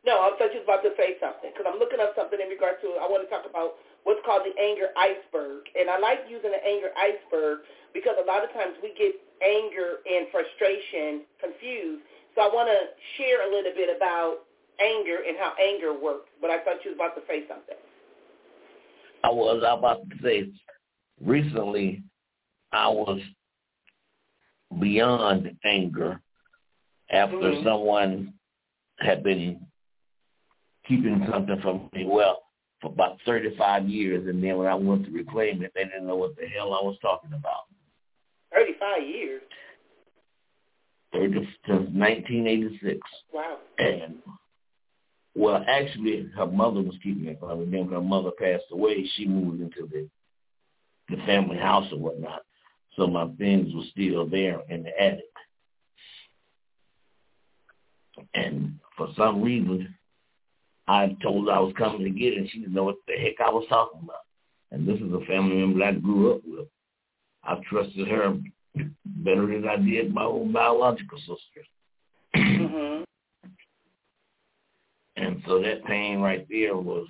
[0.04, 2.52] No, I thought you was about to say something because I'm looking up something in
[2.52, 3.00] regard to.
[3.00, 6.60] I want to talk about what's called the anger iceberg, and I like using the
[6.60, 7.64] anger iceberg
[7.96, 12.04] because a lot of times we get anger and frustration confused.
[12.36, 14.44] So I want to share a little bit about
[14.76, 16.28] anger and how anger works.
[16.36, 17.80] But I thought you was about to say something.
[19.24, 20.52] I was about to say
[21.24, 22.04] recently
[22.76, 23.24] I was
[24.80, 26.20] beyond anger
[27.10, 27.64] after mm-hmm.
[27.64, 28.34] someone
[28.98, 29.60] had been
[30.86, 32.42] keeping something from me well
[32.80, 36.16] for about 35 years, and then when I went to reclaim it, they didn't know
[36.16, 37.64] what the hell I was talking about.
[38.52, 39.42] 35 years?
[41.12, 41.34] 30,
[41.66, 42.98] since 1986.
[43.32, 43.58] Wow.
[43.78, 44.16] And,
[45.34, 47.66] well, actually, her mother was keeping it from me.
[47.66, 50.08] Then when her mother passed away, she moved into the
[51.08, 52.42] the family house or whatnot.
[52.96, 55.24] So my things were still there in the attic.
[58.34, 59.94] And for some reason,
[60.86, 63.14] I told her I was coming to get it, and she didn't know what the
[63.14, 64.16] heck I was talking about.
[64.70, 66.68] And this is a family member I grew up with.
[67.44, 68.36] I trusted her
[69.04, 71.66] better than I did my own biological sister.
[72.36, 73.02] Mm-hmm.
[75.14, 77.06] And so that pain right there was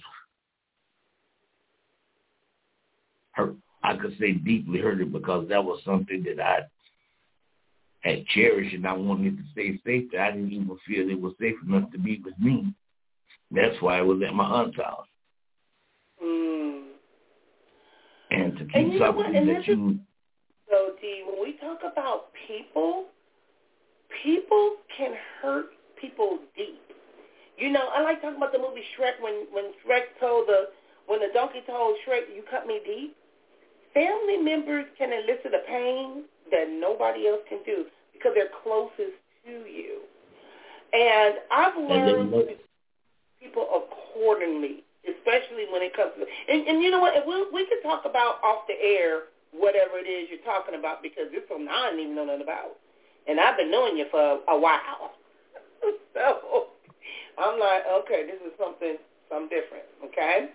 [3.31, 3.55] hurt.
[3.83, 6.61] I could say deeply hurted because that was something that I
[8.01, 10.11] had cherished and I wanted to stay safe.
[10.19, 12.73] I didn't even feel it was safe enough to be with me.
[13.51, 15.07] That's why I was at my aunt's house.
[16.23, 16.83] Mm.
[18.31, 19.99] And to keep and something that you...
[20.71, 23.07] So, D, when we talk about people,
[24.23, 25.67] people can hurt
[26.01, 26.81] people deep.
[27.59, 30.69] You know, I like talking about the movie Shrek when, when Shrek told the,
[31.07, 33.17] when the donkey told Shrek, you cut me deep.
[33.95, 39.51] Family members can elicit a pain that nobody else can do because they're closest to
[39.51, 40.01] you.
[40.93, 42.57] And I've learned and
[43.41, 47.27] people accordingly, especially when it comes to and, and you know what?
[47.27, 51.29] We we can talk about off the air whatever it is you're talking about because
[51.33, 52.77] it's something I didn't even know nothing about,
[53.27, 55.13] and I've been knowing you for a while.
[56.15, 56.67] so
[57.39, 58.97] I'm like, okay, this is something
[59.29, 60.53] something different, okay?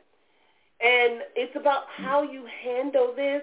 [0.80, 3.42] And it's about how you handle this,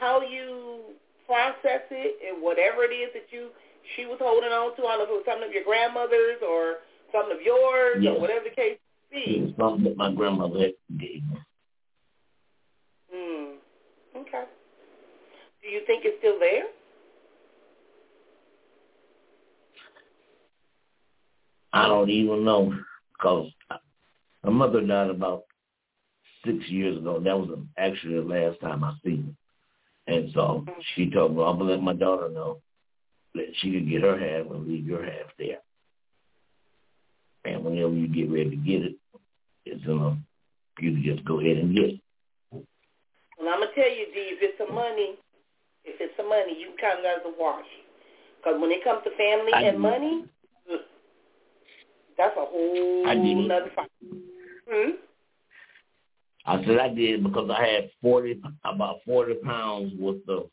[0.00, 0.80] how you
[1.26, 3.48] process it, and whatever it is that you
[3.94, 4.82] she was holding on to.
[4.82, 6.76] I don't know if it was something of your grandmother's or
[7.12, 8.14] something of yours yes.
[8.16, 8.78] or whatever the case
[9.12, 9.30] may be.
[9.36, 11.38] It was something that my grandmother gave me.
[13.12, 13.60] Hmm.
[14.16, 14.44] Okay.
[15.62, 16.64] Do you think it's still there?
[21.72, 22.74] I don't even know
[23.12, 23.50] because
[24.42, 25.44] my mother died about
[26.46, 27.20] six years ago.
[27.20, 29.36] That was actually the last time I seen
[30.06, 30.14] her.
[30.14, 32.60] And so she told me, I'm going to let my daughter know
[33.34, 35.58] that she can get her half and leave your half there.
[37.44, 38.96] And whenever you get ready to get it,
[39.64, 40.16] it's enough
[40.80, 42.00] you to just go ahead and get it.
[42.52, 45.16] Well, I'm going to tell you, D, if it's some money,
[45.84, 47.64] if it's some money, you can count it as a wash.
[48.38, 50.24] Because when it comes to family I and money,
[52.16, 53.08] that's a whole
[53.52, 53.90] other fight.
[54.68, 54.90] Hmm?
[56.46, 60.48] I said I did because I had forty about forty pounds worth of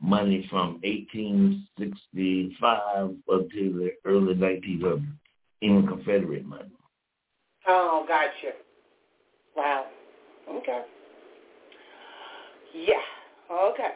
[0.00, 5.06] money from eighteen sixty five up to the early nineteen hundreds
[5.60, 6.70] in Confederate money.
[7.66, 8.56] Oh, gotcha.
[9.56, 9.86] Wow.
[10.50, 10.82] Okay.
[12.74, 12.94] Yeah.
[13.50, 13.90] Okay.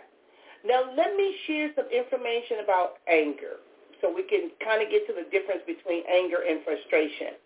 [0.64, 3.57] Now let me share some information about anger
[4.01, 7.38] so we can kind of get to the difference between anger and frustration.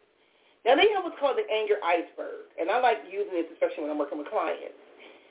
[0.64, 3.92] Now they have what's called the anger iceberg, and I like using this especially when
[3.92, 4.77] I'm working with clients.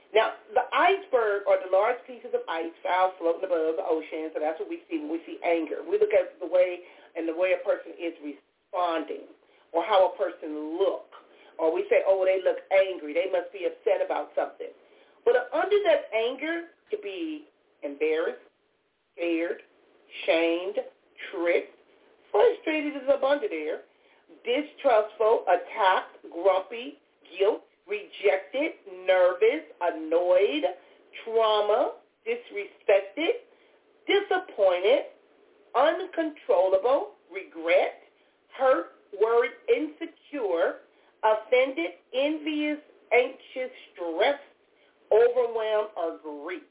[0.10, 4.42] Now the iceberg are the large pieces of ice found floating above the ocean, so
[4.42, 5.86] that's what we see when we see anger.
[5.86, 6.82] We look at the way
[7.13, 9.30] and the way a person is responding,
[9.70, 11.13] or how a person looks,
[11.62, 14.74] or we say, oh, they look angry, they must be upset about something.
[15.26, 17.46] But under that anger could be
[17.84, 18.42] embarrassed,
[19.13, 19.62] scared,
[20.26, 20.82] shamed,
[21.30, 21.78] tricked,
[22.32, 23.86] frustrated is bunch of there
[24.43, 26.97] distrustful, attacked, grumpy,
[27.38, 28.73] guilt, rejected,
[29.06, 30.63] nervous, annoyed,
[31.23, 31.93] trauma,
[32.28, 33.41] disrespected,
[34.08, 35.04] disappointed,
[35.75, 38.02] uncontrollable, regret,
[38.58, 40.86] hurt, worried, insecure,
[41.23, 42.78] offended, envious,
[43.13, 44.39] anxious, stressed,
[45.12, 46.63] overwhelmed, or grief.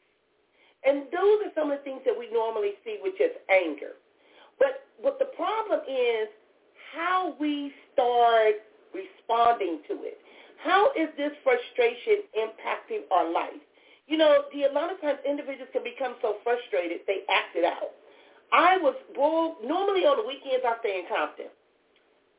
[0.84, 3.98] And those are some of the things that we normally see with just anger.
[4.58, 6.28] But what the problem is
[6.94, 8.56] how we start
[8.94, 10.18] responding to it.
[10.62, 13.62] How is this frustration impacting our life?
[14.06, 17.64] You know, the a lot of times individuals can become so frustrated they act it
[17.64, 17.92] out.
[18.52, 21.52] I was well, normally on the weekends I stay in Compton.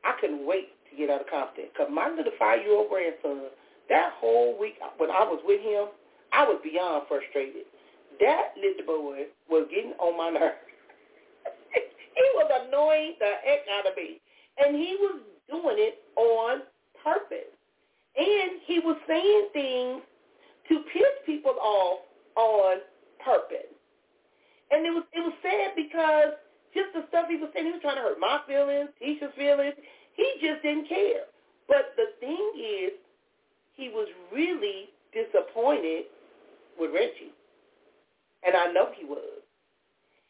[0.03, 3.53] I couldn't wait to get out of Compton because my little five-year-old grandson,
[3.89, 5.93] that whole week when I was with him,
[6.33, 7.69] I was beyond frustrated.
[8.19, 10.59] That little boy was getting on my nerves.
[11.73, 14.19] he was annoying the heck out of me.
[14.59, 16.61] And he was doing it on
[17.03, 17.53] purpose.
[18.17, 20.01] And he was saying things
[20.69, 21.99] to piss people off
[22.35, 22.77] on
[23.23, 23.71] purpose.
[24.71, 26.33] And it was it was sad because
[26.73, 29.73] just the stuff he was saying, he was trying to hurt my feelings, Tisha's feelings.
[30.15, 31.25] He just didn't care.
[31.67, 32.91] But the thing is,
[33.73, 36.05] he was really disappointed
[36.79, 37.33] with Reggie.
[38.45, 39.38] And I know he was.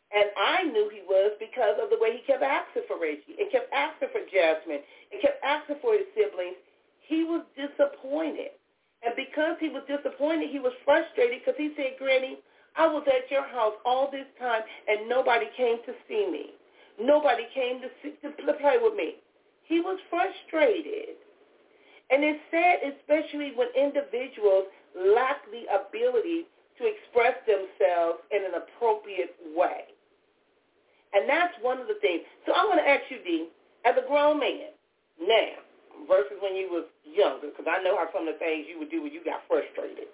[0.10, 3.52] And I knew he was because of the way he kept asking for Reggie and
[3.54, 4.82] kept asking for Jasmine
[5.14, 6.58] and kept asking for his siblings.
[7.06, 8.58] He was disappointed.
[9.06, 12.42] And because he was disappointed, he was frustrated because he said, Granny,
[12.76, 16.58] I was at your house all this time and nobody came to see me.
[17.00, 19.22] Nobody came to, see, to play with me.
[19.64, 21.22] He was frustrated.
[22.10, 24.66] And it's sad, especially when individuals
[24.98, 26.50] lack the ability
[26.82, 29.94] to express themselves in an appropriate way.
[31.14, 32.22] And that's one of the things.
[32.46, 33.50] So I want to ask you, D,
[33.86, 34.70] as a grown man,
[35.20, 35.58] now,
[36.08, 38.92] versus when you was younger, because I know how some of the things you would
[38.92, 40.08] do when you got frustrated.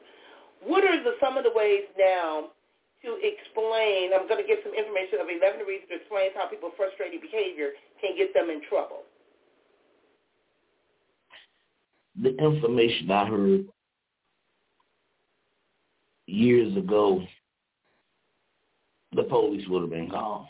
[0.64, 2.56] What are the, some of the ways now
[3.04, 6.74] to explain, I'm going to give some information of 11 reasons to explain how people's
[6.80, 9.04] frustrated behavior can get them in trouble.
[12.22, 13.66] The information I heard
[16.26, 17.22] years ago,
[19.14, 20.48] the police would have been called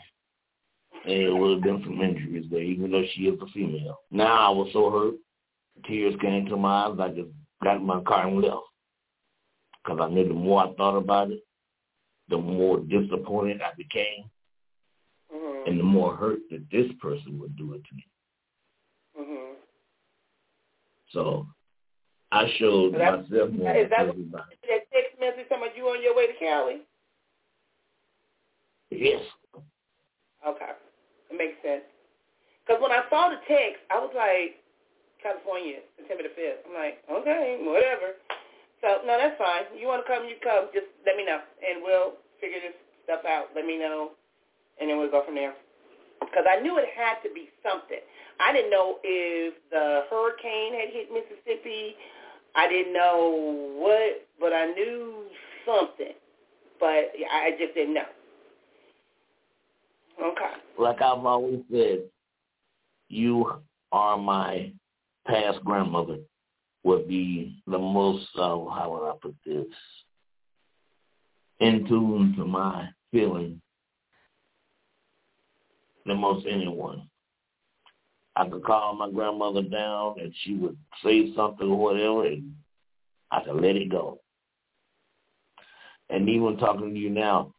[1.06, 4.00] and it would have been some injuries there, even though she is a female.
[4.10, 5.14] Now I was so hurt,
[5.86, 6.96] tears came to my eyes.
[7.00, 7.28] I just
[7.62, 8.56] got in my car and left
[9.84, 11.40] because I knew the more I thought about it,
[12.28, 14.24] the more disappointed I became,
[15.32, 15.70] mm-hmm.
[15.70, 18.06] and the more hurt that this person would do it to me.
[19.20, 19.52] Mm-hmm.
[21.12, 21.46] So
[22.32, 23.76] I showed so myself more.
[23.76, 26.80] Is that what, that text message about you on your way to Cali?
[28.90, 29.22] Yes.
[30.46, 30.72] Okay.
[31.30, 31.84] It makes sense.
[32.66, 34.58] Because when I saw the text, I was like,
[35.22, 36.62] California, September the 5th.
[36.66, 38.18] I'm like, okay, whatever.
[38.82, 39.66] So, no, that's fine.
[39.74, 40.68] You want to come, you come.
[40.74, 43.50] Just let me know, and we'll figure this stuff out.
[43.54, 44.12] Let me know,
[44.80, 45.54] and then we'll go from there.
[46.20, 48.02] Because I knew it had to be something.
[48.40, 51.96] I didn't know if the hurricane had hit Mississippi.
[52.54, 55.24] I didn't know what, but I knew
[55.64, 56.14] something.
[56.78, 58.10] But I just didn't know.
[60.20, 60.52] Okay.
[60.78, 62.04] Like I've always said,
[63.08, 63.52] you
[63.92, 64.72] are my
[65.26, 66.18] past grandmother
[66.84, 69.66] would be the most, uh, how would I put this,
[71.60, 73.60] in tune to my feeling
[76.06, 77.08] the most anyone.
[78.36, 82.54] I could call my grandmother down and she would say something or whatever and
[83.30, 84.20] I could let it go.
[86.10, 87.54] And even talking to you now,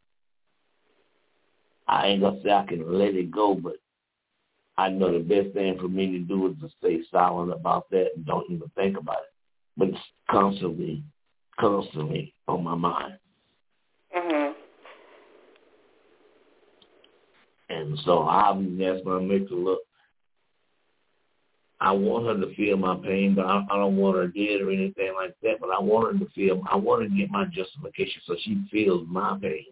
[1.87, 3.77] I ain't gonna say I can let it go, but
[4.77, 8.11] I know the best thing for me to do is to stay silent about that
[8.15, 9.33] and don't even think about it.
[9.75, 9.97] But it's
[10.29, 11.03] constantly,
[11.59, 13.17] constantly on my mind.
[14.15, 14.55] Mhm.
[17.69, 19.81] And so I'm that's my make look.
[21.79, 24.71] I want her to feel my pain, but I, I don't want her dead or
[24.71, 25.59] anything like that.
[25.59, 26.63] But I want her to feel.
[26.71, 29.65] I want her to get my justification so she feels my pain.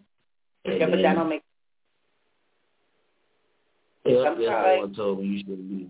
[0.65, 1.44] And yeah, but that don't make
[4.23, 5.89] yeah, that's one told me you shouldn't be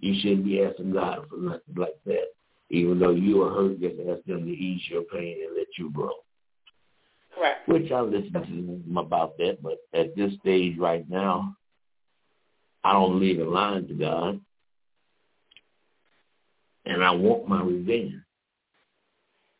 [0.00, 2.28] you shouldn't be asking God for nothing like that.
[2.70, 5.90] Even though you are hurt, just ask them to ease your pain and let you
[5.90, 6.12] grow.
[7.34, 7.68] Correct.
[7.68, 11.56] Which I listen to them about that, but at this stage right now,
[12.82, 14.40] I don't leave a line to God.
[16.86, 18.14] And I want my revenge.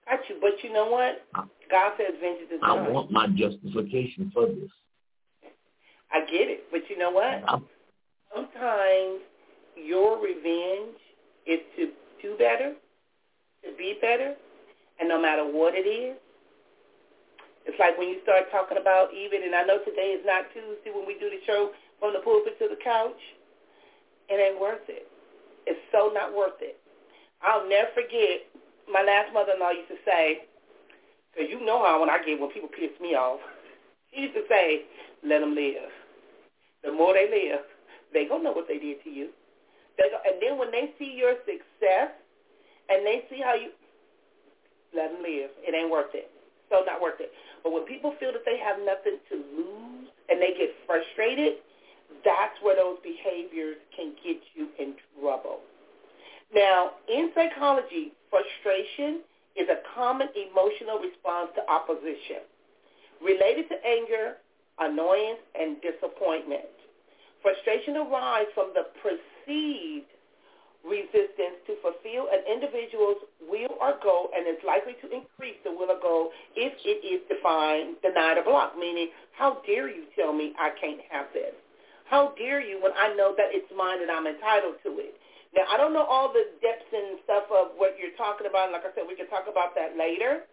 [0.07, 1.23] Got you, but you know what?
[1.71, 2.61] God says vengeance is.
[2.63, 4.71] I want my justification for this.
[6.13, 7.43] I get it, but you know what?
[7.47, 7.67] I'm,
[8.35, 9.20] sometimes
[9.76, 10.99] your revenge
[11.47, 11.91] is to
[12.22, 12.74] do better,
[13.64, 14.35] to be better,
[15.01, 16.16] and no matter what it is.
[17.66, 20.91] It's like when you start talking about even, and I know today is not Tuesday
[20.91, 21.70] when we do the show
[22.01, 23.20] from the pulpit to the couch,
[24.28, 25.07] it ain't worth it.
[25.66, 26.81] It's so not worth it.
[27.43, 28.49] I'll never forget,
[28.89, 30.49] my last mother-in-law used to say,
[31.33, 33.41] Because you know how when I get when people piss me off,
[34.11, 34.83] he used to say,
[35.22, 35.93] let them live.
[36.83, 37.64] The more they live,
[38.13, 39.31] they to know what they did to you.
[39.99, 42.11] They go, and then when they see your success
[42.89, 43.71] and they see how you,
[44.95, 45.51] let them live.
[45.63, 46.31] It ain't worth it.
[46.71, 47.31] So not worth it.
[47.63, 51.63] But when people feel that they have nothing to lose and they get frustrated,
[52.25, 55.61] that's where those behaviors can get you in trouble.
[56.55, 59.23] Now, in psychology, frustration
[59.55, 62.43] is a common emotional response to opposition
[63.23, 64.37] related to anger,
[64.79, 66.71] annoyance, and disappointment.
[67.43, 70.11] Frustration arises from the perceived
[70.84, 75.93] resistance to fulfill an individual's will or goal and is likely to increase the will
[75.93, 80.53] or goal if it is defined, denied, or blocked, meaning, how dare you tell me
[80.57, 81.53] I can't have this?
[82.09, 85.14] How dare you when I know that it's mine and I'm entitled to it?
[85.55, 88.72] Now, I don't know all the depths and stuff of what you're talking about.
[88.72, 90.47] Like I said, we can talk about that later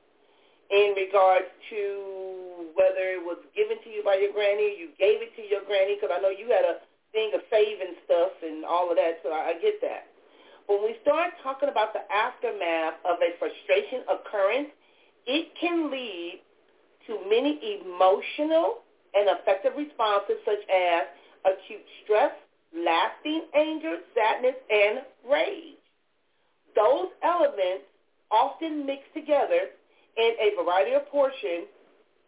[0.70, 5.34] in regards to whether it was given to you by your granny, you gave it
[5.36, 8.92] to your granny, because I know you had a thing of saving stuff and all
[8.92, 10.12] of that, so I, I get that.
[10.68, 14.70] When we start talking about the aftermath of a frustration occurrence,
[15.26, 16.44] it can lead
[17.08, 18.84] to many emotional
[19.16, 21.08] and affective responses such as
[21.48, 22.36] acute stress,
[22.76, 25.80] lasting anger, sadness, and rage.
[26.76, 27.88] Those elements
[28.30, 29.72] often mixed together
[30.18, 31.68] in a variety of portions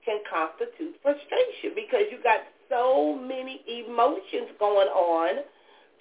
[0.06, 5.44] can constitute frustration because you got so many emotions going on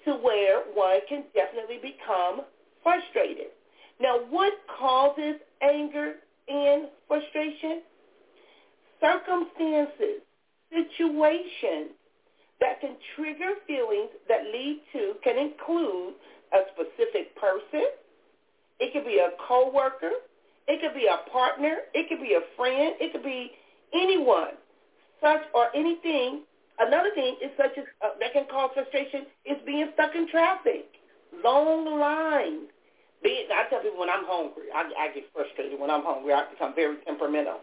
[0.05, 2.41] to where one can definitely become
[2.83, 3.51] frustrated.
[3.99, 6.15] Now, what causes anger
[6.47, 7.81] and frustration?
[9.01, 10.23] Circumstances,
[10.71, 11.91] situations,
[12.59, 16.13] that can trigger feelings that lead to can include
[16.53, 17.87] a specific person.
[18.79, 20.11] It could be a coworker.
[20.69, 21.77] It could be a partner.
[21.95, 22.93] It could be a friend.
[23.01, 23.51] It could be
[23.91, 24.53] anyone.
[25.19, 26.43] Such or anything.
[26.77, 30.85] Another thing is such as uh, that can cause frustration is being stuck in traffic,
[31.43, 32.69] long lines.
[33.21, 36.31] Being, I tell people when I'm hungry, I, I get frustrated when I'm hungry.
[36.31, 37.59] I become very temperamental.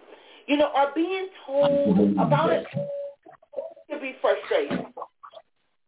[0.46, 2.66] You know, are being told about it
[3.90, 4.92] to be frustrating.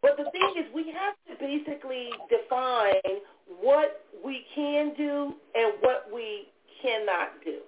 [0.01, 3.21] But the thing is, we have to basically define
[3.61, 6.49] what we can do and what we
[6.83, 7.63] cannot do.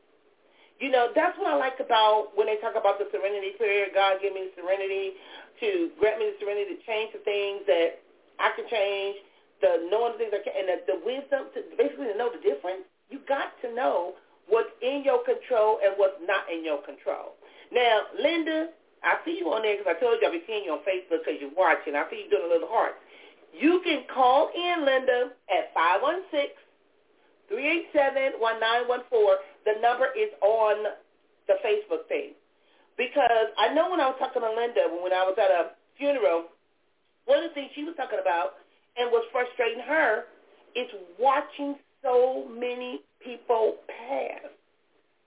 [0.80, 3.92] You know, that's what I like about when they talk about the serenity period.
[3.92, 5.12] God give me the serenity
[5.60, 8.00] to grant me the serenity to change the things that
[8.40, 9.20] I can change,
[9.60, 12.40] the knowing the things I can, and the, the wisdom to basically to know the
[12.40, 12.88] difference.
[13.12, 14.16] You got to know
[14.48, 17.36] what's in your control and what's not in your control.
[17.68, 18.72] Now, Linda,
[19.04, 21.28] I see you on there because I told you I'll be seeing you on Facebook
[21.28, 21.92] because you're watching.
[21.92, 22.96] I see you doing a little heart.
[23.52, 25.76] You can call in, Linda, at
[27.52, 29.36] 516-387-1914.
[29.64, 30.84] The number is on
[31.48, 32.34] the Facebook page.
[32.96, 36.44] Because I know when I was talking to Linda, when I was at a funeral,
[37.24, 38.54] one of the things she was talking about
[38.96, 40.24] and was frustrating her
[40.74, 40.88] is
[41.18, 44.50] watching so many people pass.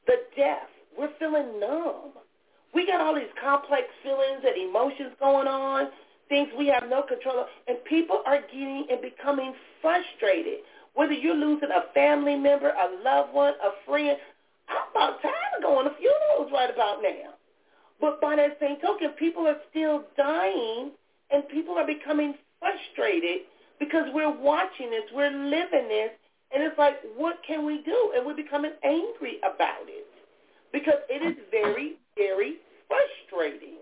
[0.07, 0.69] The death.
[0.97, 2.11] We're feeling numb.
[2.73, 5.89] We got all these complex feelings and emotions going on,
[6.29, 10.59] things we have no control of, and people are getting and becoming frustrated.
[10.95, 14.17] Whether you're losing a family member, a loved one, a friend,
[14.69, 17.33] I'm about tired of going to funerals right about now.
[17.99, 20.91] But by that same token, people are still dying
[21.31, 23.41] and people are becoming frustrated
[23.79, 26.11] because we're watching this, we're living this,
[26.53, 28.13] and it's like, what can we do?
[28.15, 30.05] And we're becoming angry about it
[30.71, 33.81] because it is very, very frustrating.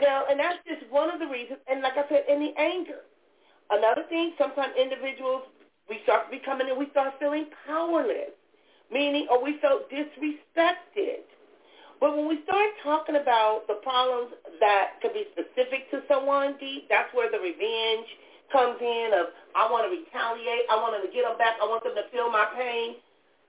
[0.00, 1.60] Now, and that's just one of the reasons.
[1.68, 3.04] And like I said, in the anger.
[3.70, 5.42] Another thing, sometimes individuals,
[5.88, 8.32] we start becoming, and we start feeling powerless,
[8.90, 11.24] meaning, or we felt disrespected.
[12.00, 16.88] But when we start talking about the problems that could be specific to someone, deep,
[16.88, 18.08] that's where the revenge
[18.52, 21.64] comes in of, I want to retaliate, I want them to get them back, I
[21.64, 22.96] want them to feel my pain.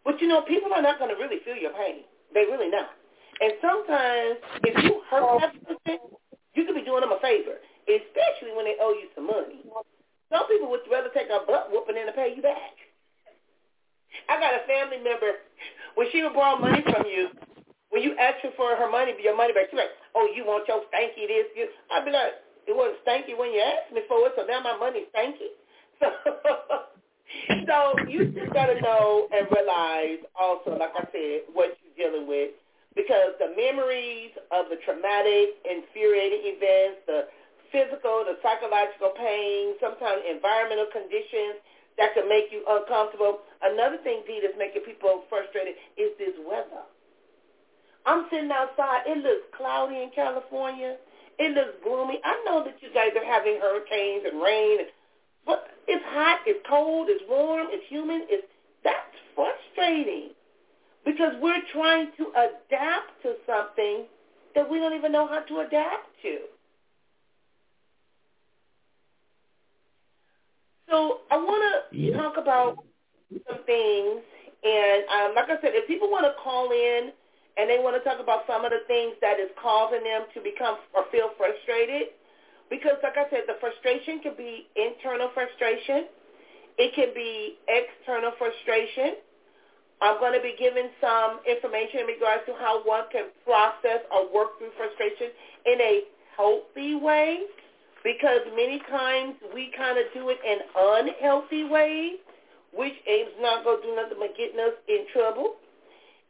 [0.05, 2.05] But you know, people are not going to really feel your pain.
[2.33, 2.89] They really not.
[3.41, 5.99] And sometimes if you hurt that person,
[6.53, 7.59] you could be doing them a favor,
[7.89, 9.65] especially when they owe you some money.
[10.31, 12.75] Some people would rather take a butt whooping than to pay you back.
[14.29, 15.43] I got a family member,
[15.95, 17.29] when she would borrow money from you,
[17.89, 20.67] when you ask her for her money, your money back, she's like, oh, you want
[20.67, 21.47] your stanky this?
[21.55, 21.67] You.
[21.91, 22.33] I'd be like,
[22.67, 25.53] it wasn't stanky when you asked me for it, so now my money's stanky.
[25.99, 26.11] So,
[27.67, 27.77] so
[28.09, 32.51] you just got to know and realize also, like I said, what you're dealing with
[32.95, 37.27] because the memories of the traumatic, infuriating events, the
[37.71, 41.61] physical, the psychological pain, sometimes environmental conditions
[41.97, 43.39] that can make you uncomfortable.
[43.63, 46.83] Another thing, Dee, that's making people frustrated is this weather.
[48.05, 49.07] I'm sitting outside.
[49.07, 50.97] It looks cloudy in California.
[51.39, 52.19] It looks gloomy.
[52.23, 54.87] I know that you guys are having hurricanes and rain,
[55.45, 58.23] but it's hot, it's cold, it's warm, it's humid.
[58.29, 58.47] It's
[58.83, 60.29] that's frustrating
[61.05, 64.05] because we're trying to adapt to something
[64.53, 66.37] that we don't even know how to adapt to.
[70.95, 72.15] So I want to yeah.
[72.15, 72.79] talk about
[73.27, 74.23] some things,
[74.63, 77.11] and um, like I said, if people want to call in
[77.59, 80.39] and they want to talk about some of the things that is causing them to
[80.39, 82.15] become or feel frustrated.
[82.71, 86.07] Because like I said, the frustration can be internal frustration.
[86.79, 89.19] It can be external frustration.
[89.99, 94.31] I'm going to be giving some information in regards to how one can process or
[94.31, 95.35] work through frustration
[95.67, 96.07] in a
[96.39, 97.51] healthy way
[98.05, 102.21] because many times we kind of do it in unhealthy ways,
[102.69, 105.57] which is not going to do nothing but getting us in trouble.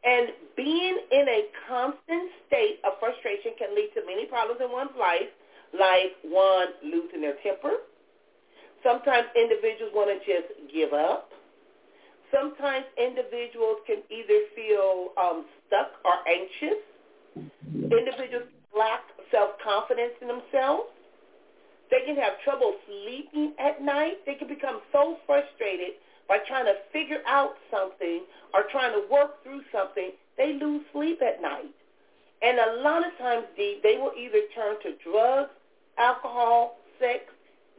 [0.00, 4.96] And being in a constant state of frustration can lead to many problems in one's
[4.96, 5.28] life,
[5.76, 7.84] like one, losing their temper.
[8.80, 11.28] Sometimes individuals want to just give up.
[12.32, 16.80] Sometimes individuals can either feel um, stuck or anxious.
[17.92, 20.95] Individuals lack self-confidence in themselves.
[21.90, 24.24] They can have trouble sleeping at night.
[24.26, 25.94] They can become so frustrated
[26.28, 28.22] by trying to figure out something
[28.52, 31.70] or trying to work through something, they lose sleep at night.
[32.42, 35.50] And a lot of times, Dee, they will either turn to drugs,
[35.98, 37.24] alcohol, sex,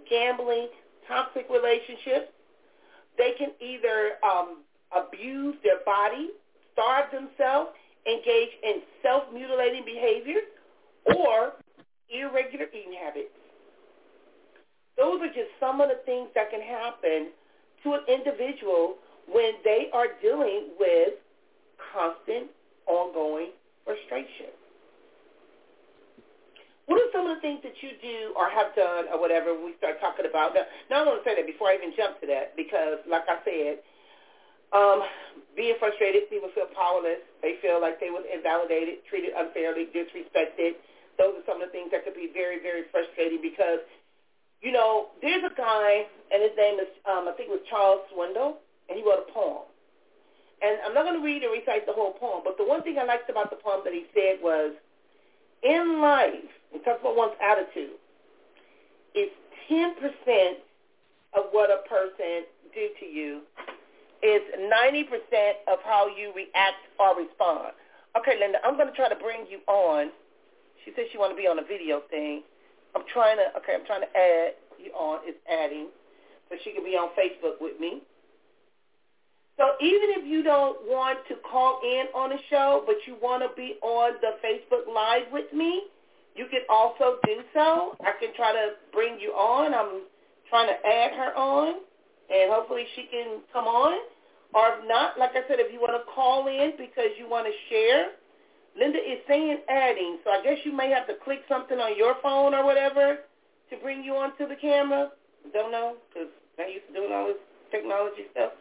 [0.10, 0.70] gambling,
[1.08, 2.32] toxic relationships.
[3.18, 4.64] They can either um,
[4.96, 6.30] abuse their body,
[6.74, 7.72] starve themselves,
[8.08, 10.42] engage in self-mutilating behavior,
[11.06, 11.54] or
[12.10, 13.37] irregular eating habits.
[14.98, 17.30] Those are just some of the things that can happen
[17.84, 18.98] to an individual
[19.30, 21.14] when they are dealing with
[21.94, 22.50] constant,
[22.88, 23.52] ongoing
[23.86, 24.52] frustration.
[26.88, 29.76] What are some of the things that you do or have done or whatever we
[29.76, 30.56] start talking about?
[30.56, 33.28] Now, now I want to say that before I even jump to that because, like
[33.28, 33.84] I said,
[34.72, 35.04] um,
[35.56, 37.20] being frustrated, people feel powerless.
[37.44, 40.80] They feel like they was invalidated, treated unfairly, disrespected.
[41.20, 43.84] Those are some of the things that could be very, very frustrating because
[44.62, 48.02] you know, there's a guy, and his name is, um, I think it was Charles
[48.10, 48.58] Swindoll,
[48.90, 49.70] and he wrote a poem.
[50.62, 52.98] And I'm not going to read and recite the whole poem, but the one thing
[52.98, 54.74] I liked about the poem that he said was,
[55.62, 57.98] in life, he talks about one's attitude,
[59.14, 59.30] is
[59.70, 59.94] 10%
[61.38, 63.42] of what a person do to you
[64.24, 67.74] is 90% of how you react or respond.
[68.18, 70.10] Okay, Linda, I'm going to try to bring you on.
[70.84, 72.42] She said she want to be on a video thing.
[72.98, 75.22] I'm trying to, okay, I'm trying to add you on.
[75.24, 75.94] It's adding.
[76.50, 78.02] So she can be on Facebook with me.
[79.58, 83.42] So even if you don't want to call in on the show, but you want
[83.42, 85.84] to be on the Facebook Live with me,
[86.36, 87.98] you can also do so.
[88.02, 89.74] I can try to bring you on.
[89.74, 90.06] I'm
[90.50, 91.82] trying to add her on,
[92.30, 93.98] and hopefully she can come on.
[94.54, 97.46] Or if not, like I said, if you want to call in because you want
[97.46, 98.17] to share,
[98.78, 102.16] Linda is saying adding, so I guess you may have to click something on your
[102.22, 103.18] phone or whatever
[103.70, 105.10] to bring you onto the camera.
[105.54, 107.38] Don't know, because I used to doing all this
[107.72, 108.52] technology stuff.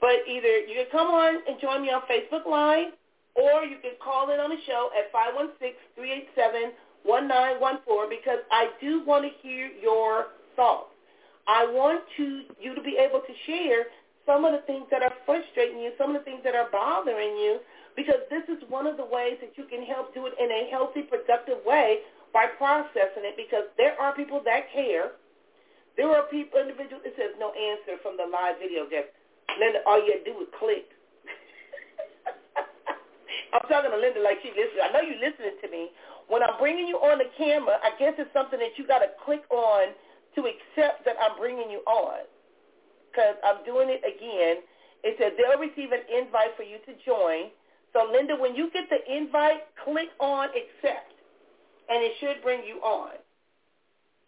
[0.00, 2.92] But either you can come on and join me on Facebook Live,
[3.34, 5.12] or you can call in on the show at
[7.06, 10.26] 516-387-1914 because I do want to hear your
[10.56, 10.90] thoughts.
[11.48, 13.86] I want to you to be able to share
[14.26, 17.36] some of the things that are frustrating you, some of the things that are bothering
[17.36, 17.58] you,
[17.96, 20.70] because this is one of the ways that you can help do it in a
[20.70, 22.00] healthy, productive way
[22.32, 25.12] by processing it because there are people that care.
[25.96, 29.12] There are people, individuals, it says no answer from the live video guest.
[29.60, 30.88] Linda, all you do is click.
[33.52, 34.80] I'm talking to Linda like she listens.
[34.80, 35.92] I know you're listening to me.
[36.32, 39.12] When I'm bringing you on the camera, I guess it's something that you got to
[39.20, 39.92] click on
[40.32, 42.24] to accept that I'm bringing you on
[43.12, 44.64] because I'm doing it again.
[45.04, 47.52] It says they'll receive an invite for you to join.
[47.92, 51.12] So Linda, when you get the invite, click on accept,
[51.88, 53.12] and it should bring you on.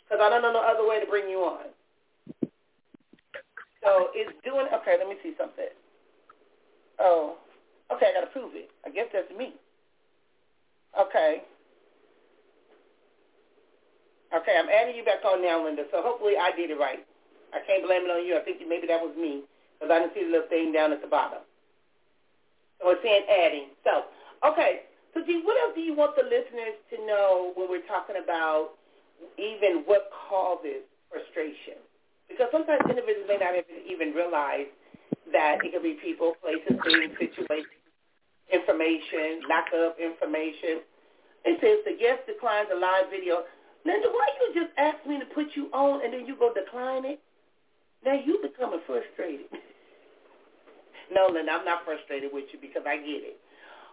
[0.05, 1.65] Because I don't know no other way to bring you on.
[3.83, 5.73] So it's doing, okay, let me see something.
[7.01, 7.37] Oh,
[7.93, 8.71] okay, I got to prove it.
[8.85, 9.55] I guess that's me.
[10.99, 11.43] Okay.
[14.35, 15.85] Okay, I'm adding you back on now, Linda.
[15.91, 17.05] So hopefully I did it right.
[17.55, 18.37] I can't blame it on you.
[18.37, 19.43] I think maybe that was me
[19.79, 21.41] because I didn't see the little thing down at the bottom.
[22.93, 23.69] It's saying adding.
[23.85, 24.05] So,
[24.53, 24.85] okay.
[25.15, 28.75] So, Dee, what else do you want the listeners to know when we're talking about
[29.39, 31.79] even what causes frustration?
[32.29, 34.67] Because sometimes individuals may not even, even realize
[35.33, 37.79] that it could be people, places, things, situations.
[38.53, 40.83] information, lack of information.
[41.45, 43.45] It says the guest declines a live video.
[43.87, 47.05] Linda, why you just ask me to put you on and then you go decline
[47.05, 47.21] it?
[48.05, 49.47] Now you becoming frustrated.
[51.13, 53.37] no, Linda, I'm not frustrated with you because I get it.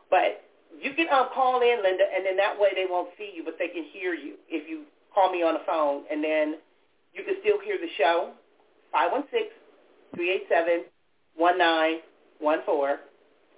[0.10, 0.44] But
[0.80, 3.56] you can um, call in, Linda, and then that way they won't see you, but
[3.60, 4.84] they can hear you if you
[5.14, 6.56] call me on the phone, and then
[7.14, 8.32] you can still hear the show.
[8.92, 9.48] Five one six
[10.16, 10.86] three eight seven
[11.36, 11.98] one nine
[12.40, 13.00] one four.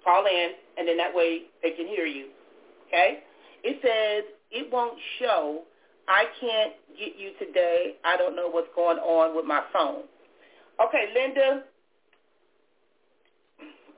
[0.04, 2.28] Call in, and then that way they can hear you.
[2.88, 3.20] Okay?
[3.62, 5.62] It says it won't show.
[6.06, 7.96] I can't get you today.
[8.04, 10.02] I don't know what's going on with my phone.
[10.84, 11.62] Okay, Linda.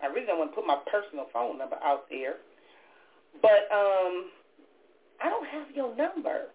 [0.03, 2.37] I really don't want to put my personal phone number out there,
[3.43, 4.31] but um,
[5.23, 6.53] I don't have your number.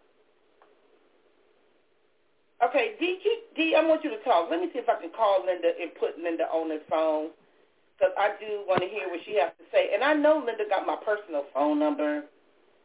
[2.64, 3.18] Okay, D,
[3.56, 4.50] D, I want you to talk.
[4.52, 7.30] Let me see if I can call Linda and put Linda on this phone
[7.98, 9.90] because I do want to hear what she has to say.
[9.94, 12.24] And I know Linda got my personal phone number.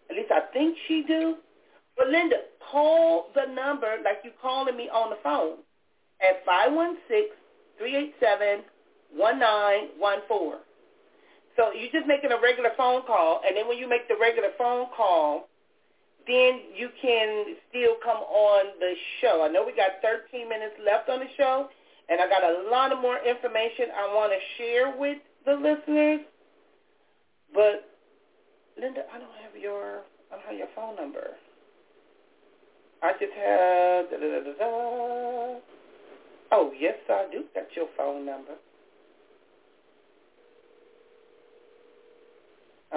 [0.09, 1.37] At least I think she do.
[1.97, 2.37] But Linda,
[2.71, 5.59] call the number like you calling me on the phone
[6.21, 7.29] at five one six
[7.79, 8.65] three eight seven
[9.15, 10.59] one nine one four.
[11.57, 14.51] So you're just making a regular phone call, and then when you make the regular
[14.59, 15.49] phone call,
[16.27, 19.43] then you can still come on the show.
[19.43, 21.69] I know we got 13 minutes left on the show,
[22.09, 26.21] and I got a lot of more information I want to share with the listeners.
[27.55, 27.89] But
[28.79, 31.31] Linda, I don't have your I don't have your phone number.
[33.03, 35.61] I just have da, da, da, da, da.
[36.53, 38.53] Oh yes, I do got your phone number.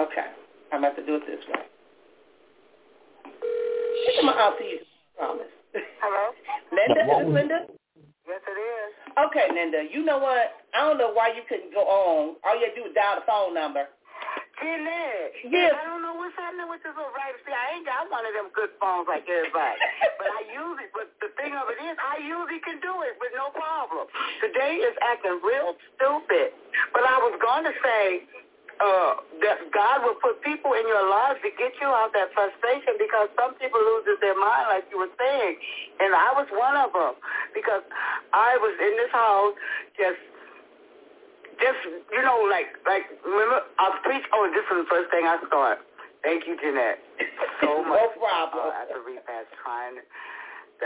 [0.00, 0.28] Okay,
[0.72, 1.64] I'm about to do it this way.
[4.16, 4.80] Come on, to you.
[5.16, 5.52] Promise.
[6.00, 6.24] Hello?
[6.72, 7.58] Linda, is this Linda?
[8.24, 8.90] Yes, it is.
[9.28, 9.84] Okay, Linda.
[9.92, 10.64] You know what?
[10.72, 12.40] I don't know why you couldn't go on.
[12.40, 13.84] All you had to do was dial the phone number.
[14.60, 15.32] Jeanette.
[15.48, 15.72] Yes.
[15.72, 17.32] I don't know what's happening with this little right.
[17.44, 19.80] See, I ain't got one of them good phones like everybody.
[20.20, 20.92] but I use it.
[20.92, 24.04] But the thing of it is, I usually can do it with no problem.
[24.44, 26.52] Today is acting real stupid.
[26.92, 28.04] But I was going to say,
[28.80, 32.96] uh, that God will put people in your lives to get you out that frustration
[32.96, 35.54] because some people loses their mind, like you were saying,
[36.00, 37.14] and I was one of them
[37.52, 37.84] because
[38.32, 39.54] I was in this house
[39.96, 40.20] just.
[41.60, 41.76] Just
[42.08, 44.24] you know, like like remember I preach.
[44.32, 45.84] Oh, this is the first thing I start.
[46.24, 47.04] Thank you, Jeanette.
[47.60, 48.00] So much.
[48.00, 48.64] no problem.
[48.64, 50.02] Uh, I have to read that trying to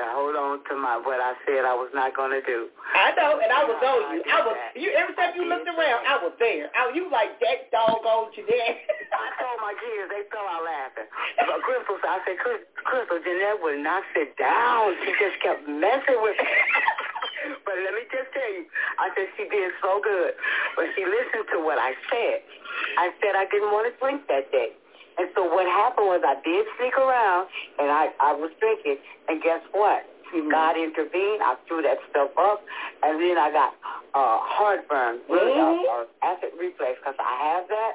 [0.02, 2.66] hold on to my what I said I was not going to do.
[2.94, 4.22] I know, and I was on you.
[4.26, 6.66] I was you every time you looked around, I was there.
[6.74, 8.82] I, you like that doggone Jeanette.
[9.14, 11.06] I told my kids, they fell out laughing.
[11.46, 14.98] But Crystal, I said, Crystal, Jeanette would not sit down.
[15.06, 16.54] She just kept messing with me.
[17.66, 18.66] but let me just tell you,
[18.98, 20.34] I said she did so good.
[20.74, 22.42] But she listened to what I said.
[22.98, 24.74] I said I didn't want to drink that day.
[25.18, 27.46] And so what happened was I did sneak around,
[27.78, 28.98] and I, I was drinking,
[29.28, 30.02] and guess what?
[30.34, 30.50] Mm-hmm.
[30.50, 31.38] God intervened.
[31.42, 32.66] I threw that stuff up,
[33.06, 33.70] and then I got
[34.18, 35.86] uh, heartburn, really, mm-hmm.
[35.86, 37.94] uh, uh, acid reflux, because I have that,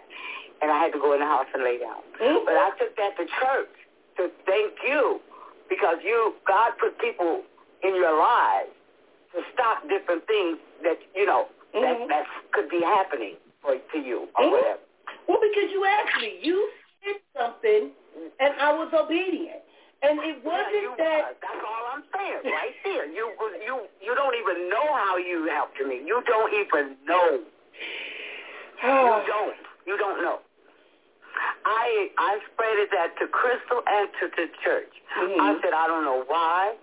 [0.64, 2.00] and I had to go in the house and lay down.
[2.24, 2.48] Mm-hmm.
[2.48, 3.76] But I took that to church
[4.16, 5.20] to thank you,
[5.68, 7.44] because you, God put people
[7.84, 8.72] in your lives
[9.36, 12.08] to stop different things that, you know, that, mm-hmm.
[12.08, 12.24] that
[12.56, 14.52] could be happening for, to you or mm-hmm.
[14.56, 14.80] whatever.
[15.28, 16.40] Well, because you asked me.
[16.42, 16.58] You
[17.04, 17.92] did something,
[18.40, 19.64] and I was obedient.
[20.02, 21.22] And it wasn't yeah, that.
[21.28, 21.36] Was.
[21.44, 23.06] That's all I'm saying, right there.
[23.12, 26.00] You you you don't even know how you helped me.
[26.06, 27.44] You don't even know.
[28.80, 29.60] you don't.
[29.86, 30.40] You don't know.
[31.66, 34.94] I I spreaded that to Crystal and to the church.
[35.20, 35.42] Mm-hmm.
[35.42, 36.76] I said I don't know why.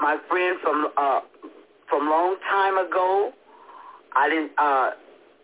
[0.00, 1.20] My friend from uh
[1.88, 3.32] from long time ago,
[4.16, 4.90] I didn't uh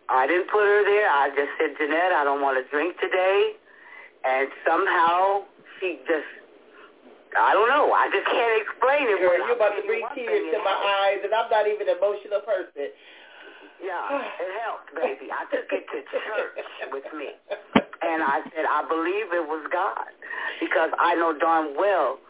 [0.09, 1.07] I didn't put her there.
[1.07, 3.55] I just said Jeanette, I don't want to drink today
[4.25, 5.45] and somehow
[5.79, 6.27] she just
[7.35, 7.91] I don't know.
[7.91, 9.19] I just can't explain it.
[9.19, 12.39] Girl, you're about to bring tears to my eyes, and I'm not even an emotional
[12.47, 12.95] person.
[13.83, 15.27] Yeah, it helped, baby.
[15.35, 16.55] I took it to church
[16.95, 17.35] with me,
[17.75, 20.09] and I said I believe it was God
[20.63, 22.23] because I know darn well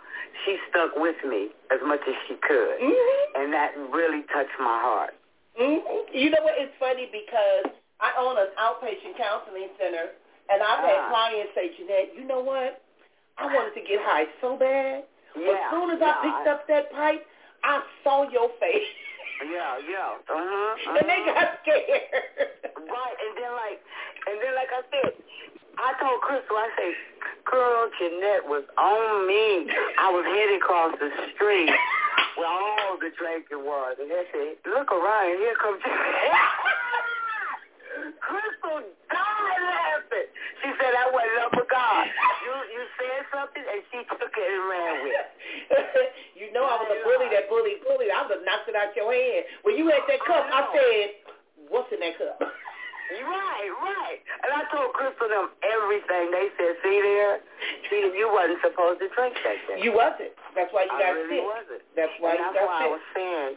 [0.43, 3.39] she stuck with me as much as she could, mm-hmm.
[3.39, 5.13] and that really touched my heart.
[5.53, 6.17] Mm-hmm.
[6.17, 6.57] You know what?
[6.57, 7.71] It's funny because
[8.01, 10.17] I own an outpatient counseling center
[10.49, 12.81] and I've had uh, clients say, Jeanette, you know what?
[13.37, 15.03] I wanted to get high so bad.
[15.35, 17.25] Yeah, as soon as yeah, I picked up that pipe,
[17.63, 18.95] I saw your face.
[19.43, 20.15] Yeah, yeah.
[20.23, 20.99] Uh-huh, uh-huh.
[21.01, 21.83] And they got scared.
[22.87, 23.79] right, and then like,
[24.31, 25.11] and then like I said,
[25.75, 26.95] I told Crystal, I said,
[27.43, 29.67] girl, Jeanette was on me.
[29.99, 31.67] I was heading across the street
[32.39, 36.31] where all the drinking was, and they said, look around, here comes Jeanette.
[38.23, 39.63] Crystal died
[41.05, 42.03] that was love for God.
[42.41, 45.29] You you said something and she took it and ran with it.
[46.39, 48.09] you know I was a bully that bully bully.
[48.09, 49.45] I was have knocked it out your hand.
[49.61, 51.05] When you had that cup, I, I said,
[51.69, 52.41] what's in that cup?
[53.21, 54.19] Right, right.
[54.41, 56.33] And I told Crystal them everything.
[56.33, 57.37] They said, see there,
[57.89, 59.77] see, you wasn't supposed to drink that day.
[59.81, 60.33] You wasn't.
[60.57, 61.45] That's why you I got really sick.
[61.45, 61.83] wasn't.
[61.93, 62.85] That's why and you that's got why sick.
[62.85, 63.51] I was saying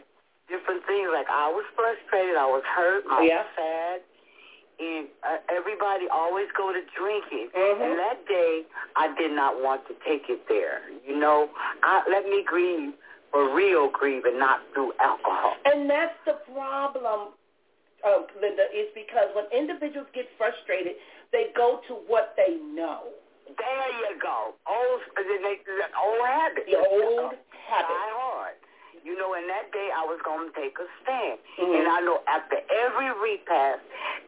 [0.49, 1.09] different things.
[1.09, 2.37] Like I was frustrated.
[2.37, 3.03] I was hurt.
[3.09, 3.41] I yeah.
[3.41, 3.97] was sad.
[4.79, 7.49] And uh, everybody always go to drinking.
[7.53, 7.81] Mhm.
[7.83, 8.63] And that day,
[8.95, 10.81] I did not want to take it there.
[11.05, 11.49] You know,
[11.83, 12.93] I, let me grieve
[13.31, 15.55] for real grieve and not through alcohol.
[15.65, 17.33] And that's the problem,
[18.03, 20.95] uh, Linda, is because when individuals get frustrated,
[21.31, 23.03] they go to what they know.
[23.57, 24.53] There you go.
[24.65, 26.69] Old, old habits.
[26.69, 27.33] The old
[27.67, 27.97] habit.
[29.03, 29.05] Die hard.
[29.05, 31.39] You know, and that day I was going to take a stand.
[31.57, 31.79] Mhm.
[31.79, 33.81] And I know after every repast,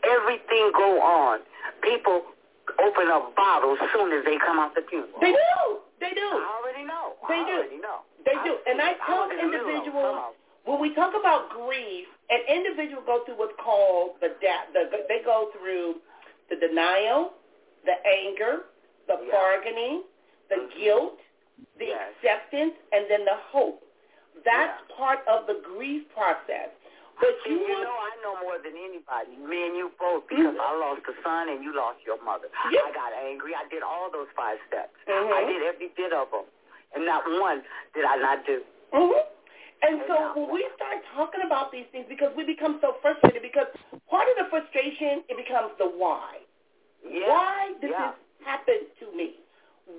[0.03, 1.39] everything go on,
[1.81, 2.25] people
[2.79, 5.19] open up bottles soon as they come out the funeral.
[5.19, 5.79] They do.
[5.99, 6.21] They do.
[6.21, 7.13] I already know.
[7.27, 7.53] They I do.
[7.57, 7.99] already know.
[8.25, 8.57] They do.
[8.65, 12.07] see And I tell was in the middle of individuals, when we talk about grief,
[12.29, 15.95] an individual go through what's called the, da- the they go through
[16.49, 17.33] the denial,
[17.85, 18.65] the anger,
[19.07, 19.31] the Yeah.
[19.31, 20.03] bargaining,
[20.49, 20.71] the Mhm.
[20.77, 21.19] guilt,
[21.77, 22.13] the Yes.
[22.17, 23.83] acceptance, and then the hope.
[24.43, 24.95] That's Yeah.
[24.95, 26.69] part of the grief process.
[27.19, 29.35] But you, you know, I know more than anybody.
[29.37, 30.59] Me and you both, because Mhm.
[30.59, 32.49] I lost a son and you lost your mother.
[32.71, 32.81] Yeah.
[32.85, 33.53] I got angry.
[33.53, 34.97] I did all those five steps.
[35.05, 35.31] Mhm.
[35.31, 36.45] I did every bit of them,
[36.93, 37.63] and not one
[37.93, 38.63] did I not do.
[38.91, 39.13] hmm
[39.83, 43.41] And And so when we start talking about these things, because we become so frustrated,
[43.41, 43.67] because
[44.09, 46.39] part of the frustration, it becomes the why.
[47.03, 47.27] Yeah.
[47.29, 48.11] Why did yeah.
[48.11, 49.39] this happen to me?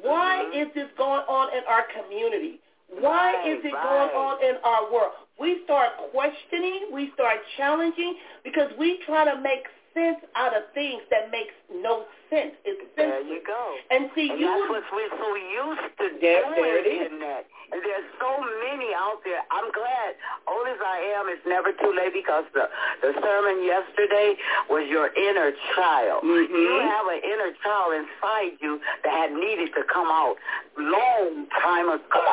[0.03, 0.55] Why Mhm.
[0.55, 2.61] is this going on in our community?
[3.01, 3.84] Why Right, is it right.
[3.84, 5.12] going on in our world?
[5.40, 9.64] We start questioning, we start challenging, because we try to make
[9.95, 12.53] sense out of things that makes no sense.
[12.64, 13.28] It's There senseless.
[13.28, 13.62] you go.
[13.90, 16.86] And see, And you that's would, what we're so used to There- doing there it
[16.88, 17.12] is.
[17.12, 17.45] in that.
[17.72, 19.43] And there's so many out there.
[19.51, 20.14] I'm glad,
[20.47, 22.68] old as I am, it's never too late because the,
[23.01, 24.36] the sermon yesterday
[24.68, 26.22] was your inner child.
[26.22, 26.49] Mhm.
[26.53, 30.36] You have an inner child inside you that had needed to come out
[30.76, 32.26] long time ago.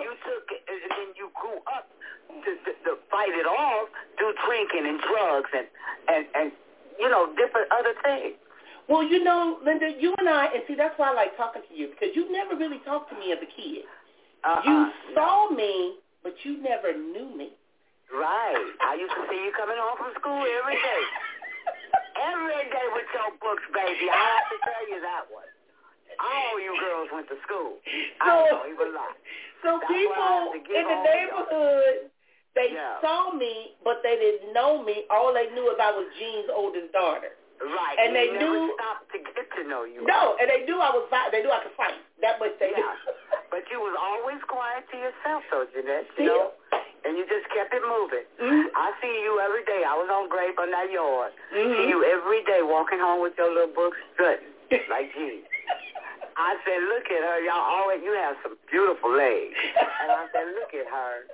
[0.00, 1.88] You took it and then you grew up
[2.44, 4.32] to, to, to fight it off through
[4.70, 5.66] drinking and drugs and,
[6.08, 6.52] and, and,
[6.98, 8.34] you know, different other things.
[8.88, 11.74] well, you know, Linda, you and I, and see, that's why I like talking to
[11.74, 13.84] you, because you never really talked to me as a kid.
[14.44, 14.62] Uh-uh.
[14.64, 17.50] You saw me, but you never knew me.
[18.10, 18.66] Right.
[18.82, 21.02] I used to see you coming home from school every day.
[22.20, 24.04] Every day with your books, baby.
[24.12, 25.48] I have to tell you that one.
[26.20, 27.80] All you girls went to school.
[28.20, 29.16] I So- don't even lie.
[29.64, 32.09] So That's people have to give in the neighborhood,
[32.54, 33.00] they Yeah.
[33.00, 35.06] saw me, but they didn't know me.
[35.10, 37.36] All they knew is I was Jean's oldest daughter.
[37.60, 37.98] Right.
[37.98, 40.00] And they never knew- stopped to get to know you.
[40.02, 41.04] No, and they knew I was.
[41.30, 41.94] They knew I could fight.
[42.22, 42.78] That much they Yeah.
[43.04, 43.14] knew.
[43.50, 46.06] But you was always quiet to yourself, though, Jeanette.
[46.16, 46.52] You know?
[47.04, 48.24] And you just kept it moving.
[48.38, 48.70] Mhm.
[48.74, 49.84] I see you every day.
[49.84, 51.32] I was on Grape on that yard.
[51.52, 51.76] Mhm.
[51.76, 54.54] See you every day walking home with your little books strutting
[54.88, 55.44] like Jean.
[56.36, 57.40] I said, look at her.
[57.40, 59.58] Y'all always, you have some beautiful legs.
[60.00, 61.26] And I said, look at her.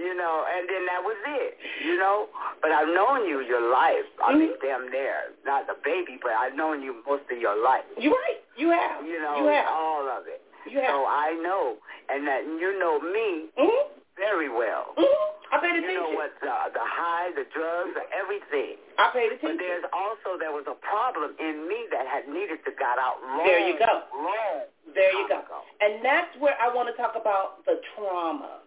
[0.00, 2.28] You know, and then that was it, you know.
[2.62, 4.08] But I've known you your life.
[4.24, 4.60] I mean, Mhm.
[4.62, 5.32] damn near.
[5.44, 7.84] Not the baby, but I've known you most of your life.
[7.98, 8.40] You right.
[8.56, 9.04] You have.
[9.04, 9.68] You know, You have.
[9.68, 10.40] all of it.
[10.66, 10.88] You have.
[10.90, 11.76] So I know,
[12.08, 13.88] and that you know me Mhm.
[14.16, 14.94] very well.
[14.96, 15.26] Mhm.
[15.52, 15.90] I paid attention.
[15.90, 18.78] You know what, the, the high, the drugs, everything.
[18.98, 19.56] I paid attention.
[19.56, 23.20] But there's also, there was a problem in me that had needed to got out
[23.22, 24.02] long, There you go.
[24.14, 24.62] long
[24.94, 25.40] There you go.
[25.40, 25.60] ago.
[25.80, 28.59] And that's where I want to talk about the trauma.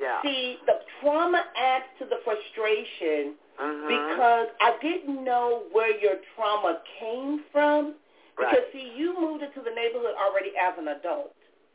[0.00, 0.22] Yeah.
[0.22, 3.88] See, the trauma adds to the frustration Mhm.
[3.88, 7.94] because I didn't know where your trauma came from.
[8.36, 8.72] Because Right.
[8.72, 11.34] see, you moved into the neighborhood already as an adult.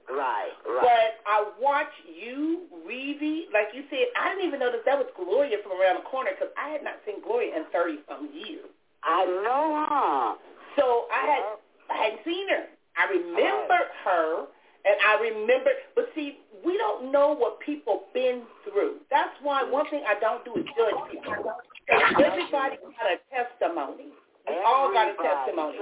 [0.10, 0.82] Right, right.
[0.82, 5.08] But I watched you, Reevy, like you said, I didn't even know that that was
[5.16, 8.68] Gloria from around the corner because I had not seen Gloria in 30-some years.
[9.04, 10.36] I know, huh?
[10.76, 11.44] So I had
[11.90, 12.68] I hadn't seen her.
[12.96, 14.48] I remembered her,
[14.86, 15.74] and I remembered.
[15.96, 18.98] But see, we don't know what people been through.
[19.12, 21.52] That's why one thing I don't do is judge people.
[21.90, 24.12] Everybody got a testimony.
[24.48, 25.78] We all got a testimony.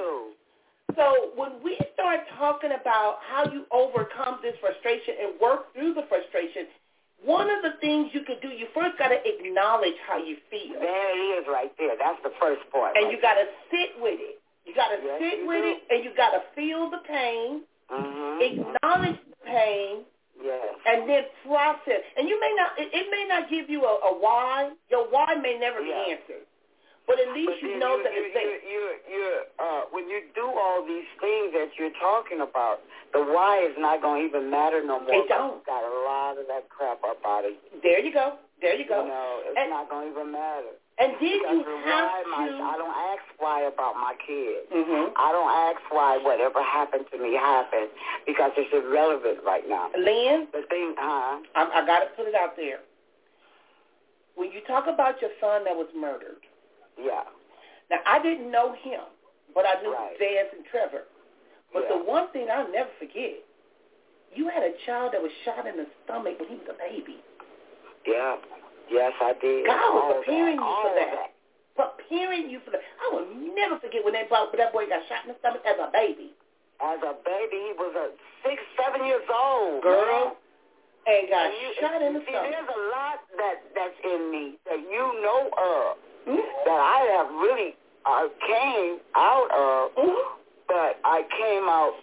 [0.96, 6.04] So when we start talking about how you overcome this frustration and work through the
[6.10, 6.68] frustration,
[7.24, 10.74] one of the things you could do, you first got to acknowledge how you feel.
[10.82, 11.94] There it is right there.
[11.98, 12.98] That's the first part.
[12.98, 14.42] And right you got to sit with it.
[14.66, 15.70] You got to Yes, sit with do.
[15.70, 17.62] it, and you got to feel the pain,
[17.92, 18.42] Mm-hmm.
[18.42, 20.04] acknowledge the pain,
[20.42, 20.74] Yes.
[20.88, 22.02] and then process.
[22.18, 24.72] And you may not, it, it may not give you a, a why.
[24.90, 25.94] Your why may never Yeah.
[26.08, 26.46] be answered,
[27.06, 28.48] but at least But you know you, that you, it's there.
[28.48, 28.82] you, you,
[29.12, 29.26] you,
[29.60, 32.80] uh, when you do all all these things that you're talking about,
[33.14, 35.14] the why is not going to even matter no more.
[35.14, 35.62] It don't.
[35.66, 37.82] Got a lot of that crap up out of you.
[37.84, 38.38] There you go.
[38.62, 39.04] There you go.
[39.04, 40.74] You know, it's and, not going to even matter.
[41.02, 42.30] And then because you have why to.
[42.30, 44.70] My, I don't ask why about my kids.
[44.70, 45.18] Mm-hmm.
[45.18, 47.90] I don't ask why whatever happened to me happened
[48.30, 49.90] because it's irrelevant right now.
[49.98, 51.42] Lynn, the thing, huh?
[51.58, 52.86] I, I got to put it out there.
[54.36, 56.46] When you talk about your son that was murdered,
[57.02, 57.26] yeah.
[57.90, 59.02] Now I didn't know him,
[59.56, 60.14] but I knew right.
[60.22, 61.10] Vance and Trevor.
[61.74, 61.98] But yeah.
[61.98, 63.42] the one thing I'll never forget,
[64.36, 67.18] you had a child that was shot in the stomach when he was a baby.
[68.06, 68.38] Yeah.
[68.92, 69.66] Yes, I did.
[69.66, 70.68] God was All preparing that.
[70.68, 71.12] you for that.
[71.16, 71.32] that.
[71.80, 72.84] Preparing you for that.
[72.84, 75.80] I will never forget when that boy, that boy got shot in the stomach as
[75.80, 76.36] a baby.
[76.84, 78.12] As a baby, he was a
[78.44, 79.82] six, seven years old.
[79.82, 80.36] Girl.
[80.36, 80.40] Man.
[81.02, 82.52] And got and you, shot in the see, stomach.
[82.52, 86.46] There's a lot that that's in me that you know of mm-hmm.
[86.68, 87.74] that I have really
[88.06, 90.36] uh, came out of, mm-hmm.
[90.68, 91.96] but I came out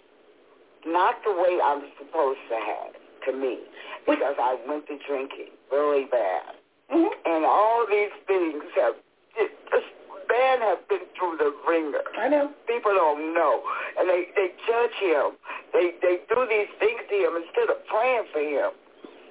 [0.85, 2.91] not the way I'm supposed to have
[3.27, 3.59] to me
[4.07, 6.58] because I went to drinking really bad.
[6.93, 7.13] Mm-hmm.
[7.25, 8.95] And all these things have,
[9.37, 9.85] this
[10.29, 12.01] man have been through the ringer.
[12.17, 12.51] I know.
[12.67, 13.61] People don't know.
[13.97, 15.37] And they, they judge him.
[15.73, 18.71] They, they do these things to him instead of praying for him.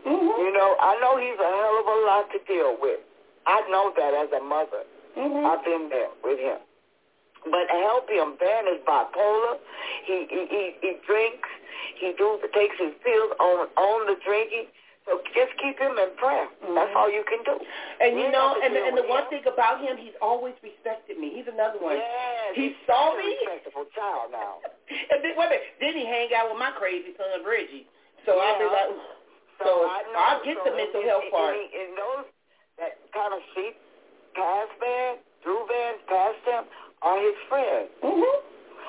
[0.07, 0.31] Mm-hmm.
[0.43, 3.01] You know, I know he's a hell of a lot to deal with.
[3.47, 4.87] I know that as a mother.
[5.19, 5.47] Mm-hmm.
[5.47, 6.59] I've been there with him.
[7.45, 8.35] But help him.
[8.39, 9.59] Van is bipolar.
[10.05, 11.49] He he he, he drinks.
[11.99, 14.67] He do takes his pills on on the drinking.
[15.09, 16.53] So just keep him in prayer.
[16.61, 16.77] Mm-hmm.
[16.77, 17.57] That's all you can do.
[17.57, 19.09] And you, you know, and the, and the him.
[19.09, 21.33] one thing about him, he's always respected me.
[21.33, 21.97] He's another one.
[21.97, 23.33] Yes, he he's saw a me.
[23.41, 24.61] respectable child now.
[25.11, 27.89] and then, wait a minute, then he hang out with my crazy son Reggie.
[28.29, 28.45] So yeah.
[28.45, 28.93] I'll be like,
[29.65, 31.57] so, so I, know, I'll get so the mental in, health in, part.
[31.57, 32.29] In, in those
[32.77, 33.73] that kind of see
[34.37, 36.63] past Van, through Van, past him,
[37.01, 37.89] are his friends.
[38.05, 38.37] Mm-hmm.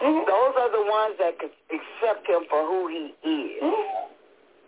[0.04, 0.24] Mm-hmm.
[0.28, 3.64] Those are the ones that could accept him for who he is.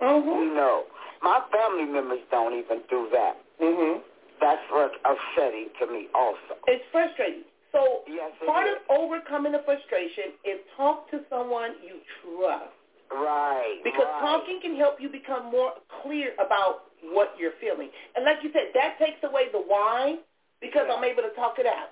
[0.02, 0.28] Mm-hmm.
[0.28, 0.84] You know,
[1.22, 3.38] my family members don't even do that.
[3.62, 4.02] Mm-hmm.
[4.42, 6.58] That's what's upsetting to me also.
[6.68, 7.46] It's frustrating.
[7.72, 8.76] So yes, part is.
[8.76, 12.74] of overcoming the frustration is talk to someone you trust.
[13.12, 13.80] Right.
[13.84, 14.22] Because right.
[14.22, 17.90] talking can help you become more clear about what you're feeling.
[18.16, 20.16] And like you said, that takes away the why
[20.60, 20.96] because yeah.
[20.96, 21.92] I'm able to talk it out.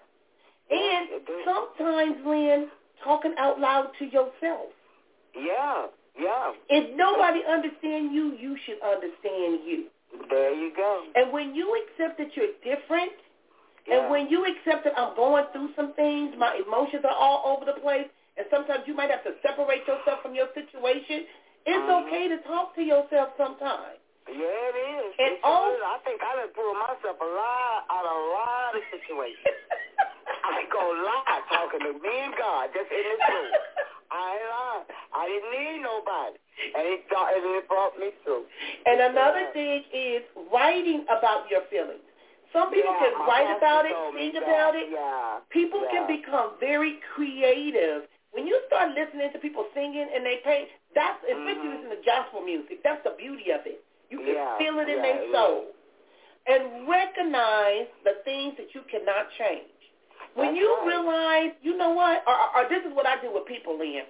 [0.70, 2.68] Yes, and sometimes, Lynn,
[3.04, 4.70] talking out loud to yourself.
[5.36, 5.88] Yeah,
[6.18, 6.54] yeah.
[6.70, 9.92] If nobody understands you, you should understand you.
[10.30, 11.04] There you go.
[11.16, 13.14] And when you accept that you're different,
[13.88, 14.02] yeah.
[14.02, 17.66] and when you accept that I'm going through some things, my emotions are all over
[17.66, 21.30] the place, and sometimes you might have to separate yourself from your situation,
[21.66, 22.08] it's mm-hmm.
[22.08, 24.00] okay to talk to yourself sometimes.
[24.30, 25.12] Yeah, it is.
[25.18, 25.82] And it all, is.
[25.82, 29.58] I think I done pulled myself a lot out of a lot of situations.
[30.46, 33.54] I ain't gonna lie, talking to me and God just in this room.
[34.14, 34.69] I ain't lying.
[35.14, 36.38] I didn't need nobody,
[36.76, 38.46] and it, and it brought me through.
[38.86, 40.22] And another thing is
[40.54, 42.06] writing about your feelings.
[42.54, 44.90] Some people yeah, can write about it, sing about it.
[44.90, 45.46] Yeah.
[45.54, 45.94] People yeah.
[45.94, 48.10] can become very creative.
[48.34, 51.94] When you start listening to people singing and they paint, that's especially mm-hmm.
[51.94, 52.82] listening to gospel music.
[52.82, 53.82] That's the beauty of it.
[54.10, 55.70] You can yeah, feel it in their soul.
[56.50, 59.70] And recognize the things that you cannot change.
[60.34, 60.88] When That's you right.
[60.88, 64.10] realize, you know what, or, or, or this is what I do with people, Lynn.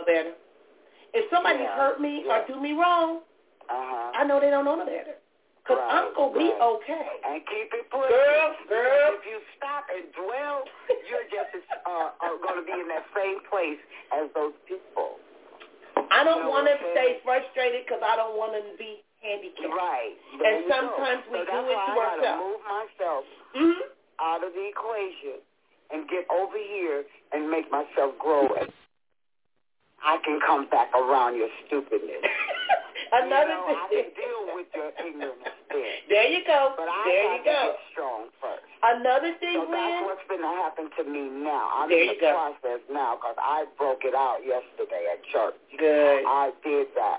[0.00, 0.32] No better.
[1.12, 1.76] If somebody yeah.
[1.76, 2.32] hurt me yeah.
[2.32, 3.20] or do me wrong,
[3.68, 4.16] uh-huh.
[4.16, 5.20] I know they don't know no better.
[5.60, 7.08] Because right, I'm going to be okay.
[7.28, 8.08] And keep it pushing.
[8.10, 9.08] Girl, girl.
[9.20, 10.64] If you stop and dwell,
[11.06, 11.52] you're just
[11.84, 13.78] uh, are going to be in that same place
[14.16, 15.20] as those people.
[16.10, 19.70] I don't you know want to stay frustrated because I don't want to be handicapped.
[19.76, 20.16] Right.
[20.32, 21.38] And There you sometimes go.
[21.38, 22.40] we so do it to I gotta ourselves.
[22.40, 23.82] move myself Mm-hmm.
[24.22, 25.38] out of the equation
[25.92, 27.02] and get over here
[27.34, 28.46] and make myself grow.
[30.04, 32.24] I can come back around your stupidness.
[33.12, 34.04] Another you know, I thing.
[34.06, 35.94] can deal with your ignorance then.
[36.08, 36.74] There you go.
[36.78, 37.50] But I there you go.
[37.50, 38.62] to get strong first.
[38.86, 40.06] Another thing, So that's Lynn.
[40.06, 41.68] what's going to happen to me now.
[41.74, 42.32] I'm There in you the go.
[42.32, 45.58] process now because I broke it out yesterday at church.
[45.76, 46.22] Good.
[46.24, 47.18] I did that.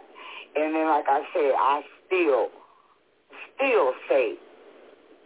[0.55, 2.49] And then, like I said, I still,
[3.55, 4.35] still say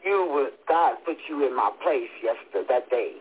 [0.04, 3.14] you was, God put you in my place yesterday, that day.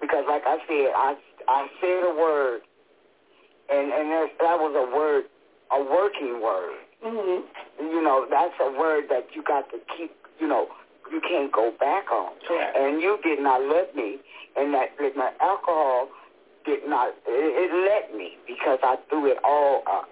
[0.00, 1.14] Because like I said, I,
[1.48, 2.62] I said a word,
[3.70, 5.24] and, and that, that was a word,
[5.70, 6.78] a working word.
[7.04, 7.86] Mm-hmm.
[7.86, 10.68] You know, that's a word that you got to keep, you know,
[11.10, 12.32] you can't go back on.
[12.46, 12.76] Correct.
[12.76, 14.18] And you did not let me,
[14.56, 16.08] and that, that my alcohol
[16.64, 20.08] did not, it, it let me because I threw it all up.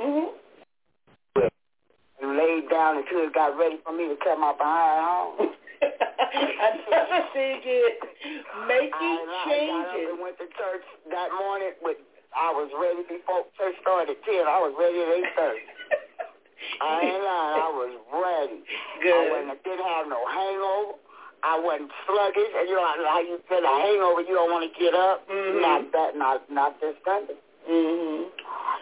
[0.00, 0.36] Mm-hmm.
[2.22, 5.54] And laid down until it got ready for me to cut my behind home.
[6.22, 7.94] Another thing is
[8.68, 10.06] Making I, changes.
[10.06, 11.98] I and went to church that morning with
[12.32, 14.48] I was ready before church started at ten.
[14.48, 15.64] I was ready at eight thirty.
[16.80, 18.58] I ain't lying, I was ready.
[19.02, 19.12] Good.
[19.12, 20.96] I wasn't didn't have no hangover.
[21.42, 24.72] I wasn't sluggish, and you know how you feel a hangover, you don't want to
[24.78, 25.26] get up.
[25.26, 25.60] Mhm.
[25.60, 27.34] Not that, not not this Sunday.
[27.68, 28.30] Mhm.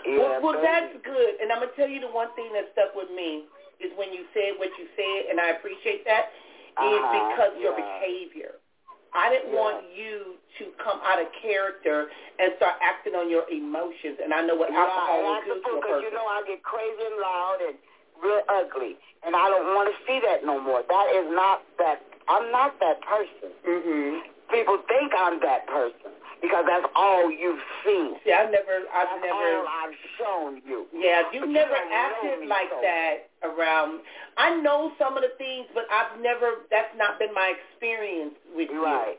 [0.07, 1.41] Yeah, well, well that's good.
[1.41, 3.45] And I'm gonna tell you the one thing that stuck with me
[3.81, 6.31] is when you said what you said, and I appreciate that.
[6.71, 8.55] Is Uh-huh, because your behavior.
[9.13, 9.61] I didn't Yeah.
[9.61, 14.21] want you to come out of character and start acting on your emotions.
[14.23, 16.03] And I know what alcohol and will do to a because person.
[16.05, 17.77] you know I get crazy and loud and
[18.23, 20.83] real ugly, and I don't want to see that no more.
[20.89, 22.03] That is not that.
[22.29, 23.51] I'm not that person.
[23.67, 24.23] mhm.
[24.51, 26.11] People think I'm that person
[26.43, 28.17] because that's all you've seen.
[28.25, 29.61] See, I've never, I've That's never.
[29.61, 30.87] all I've shown you.
[30.93, 32.81] Yeah, you've But never don't acted like so.
[32.83, 34.01] that around.
[34.37, 36.65] I know some of the things, but I've never.
[36.71, 38.85] That's not been my experience with you.
[38.85, 39.19] Right.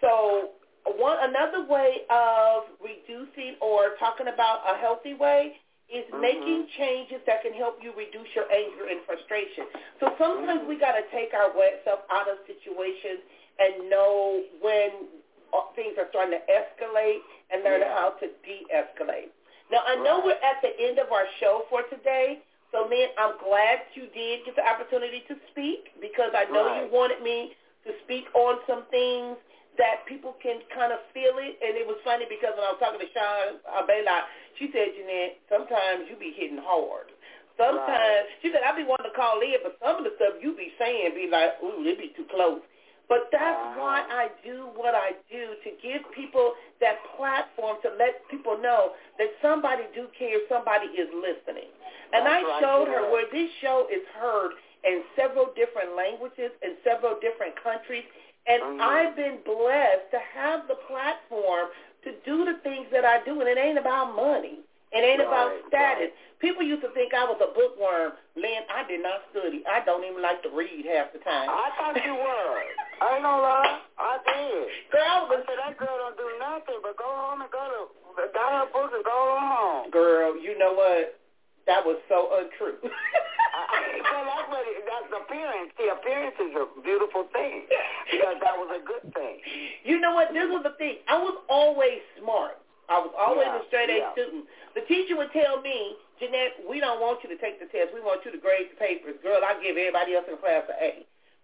[0.00, 0.50] So
[0.98, 5.58] one another way of reducing or talking about a healthy way
[5.88, 6.20] is Mhm.
[6.20, 9.66] making changes that can help you reduce your anger and frustration.
[10.00, 10.66] So sometimes Mhm.
[10.66, 11.52] we got to take our
[11.84, 13.20] self out of situations
[13.58, 15.08] and know when
[15.52, 17.20] Uh, things are starting to escalate
[17.50, 17.94] and learn Yeah.
[17.94, 19.30] how to de-escalate.
[19.70, 20.24] Now I know Right.
[20.36, 22.40] we're at the end of our show for today.
[22.72, 26.88] So, Lynn, I'm glad you did get the opportunity to speak because I know you
[26.90, 29.38] wanted me to speak on some things
[29.78, 31.58] that people can kind of feel it.
[31.62, 34.24] And it was funny because when I was talking to Sean Abela,
[34.58, 37.12] she said, Jeanette, sometimes you be hitting hard.
[37.56, 38.26] Sometimes, Right.
[38.42, 40.72] she said, I be wanting to call in, but some of the stuff you be
[40.78, 42.60] saying be like, ooh, it be too close.
[43.08, 43.80] But that's Uh-huh.
[43.80, 48.92] why I do what I do, to give people that platform to let people know
[49.18, 51.70] that somebody do care, somebody is listening.
[52.12, 54.52] And That's I right, showed her where this show is heard
[54.84, 58.04] in several different languages in several different countries.
[58.46, 58.80] And Mhm.
[58.80, 61.70] I've been blessed to have the platform
[62.02, 63.40] to do the things that I do.
[63.40, 64.60] And it ain't about money.
[64.92, 66.10] It ain't about Right, status.
[66.38, 68.12] People used to think I was a bookworm.
[68.36, 69.66] Lynn, I did not study.
[69.66, 71.50] I don't even like to read half the time.
[71.50, 72.62] I thought you were.
[73.00, 73.80] I ain't gonna lie.
[73.98, 74.66] I did.
[74.92, 78.64] Girl, I said that girl don't do nothing but go home and go to got
[78.64, 79.90] her books and go home.
[79.92, 81.20] Girl, you know what?
[81.68, 82.78] That was so untrue.
[82.80, 85.72] Well, that's what it, that's the appearance.
[85.80, 87.64] The appearance is a beautiful thing
[88.12, 89.40] because that was a good thing.
[89.84, 90.32] you know what?
[90.32, 91.00] This was the thing.
[91.08, 92.60] I was always smart.
[92.88, 94.12] I was always Yeah, a straight A yeah.
[94.12, 94.44] student.
[94.78, 97.90] The teacher would tell me, Jeanette, we don't want you to take the test.
[97.96, 99.18] We want you to grade the papers.
[99.24, 100.92] Girl, I give everybody else in the class an A.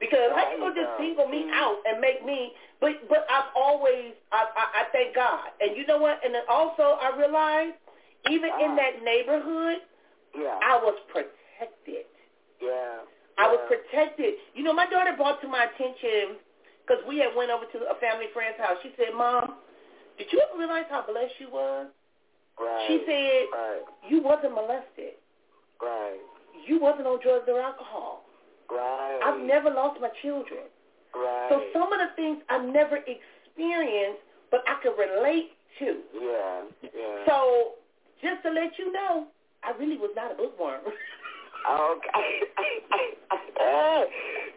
[0.03, 2.51] Because how you gonna just single me out and make me?
[2.83, 5.55] But but I've always I, I I thank God.
[5.63, 6.19] And you know what?
[6.27, 7.79] And then also I realized
[8.27, 8.83] even in Ah.
[8.83, 9.79] that neighborhood,
[10.35, 10.59] Yeah.
[10.59, 12.07] I was protected.
[12.61, 13.07] yeah.
[13.39, 14.35] I was protected.
[14.55, 16.37] You know, my daughter brought to my attention
[16.83, 18.77] because we had went over to a family friend's house.
[18.83, 19.55] She said, "Mom,
[20.19, 21.87] did you ever realize how blessed you was?"
[22.61, 22.85] Right.
[22.89, 23.83] She said, Right.
[24.11, 25.15] "You wasn't molested.
[25.81, 26.19] Right.
[26.67, 28.25] You wasn't on drugs or alcohol.
[29.43, 30.71] I've never lost my children.
[31.15, 31.49] Right.
[31.51, 35.99] So some of the things I've never experienced, but I could relate to.
[36.15, 36.63] Yeah.
[36.83, 37.27] Yeah.
[37.27, 37.75] So
[38.23, 39.27] just to let you know,
[39.65, 42.43] I really was not a bookworm." Okay.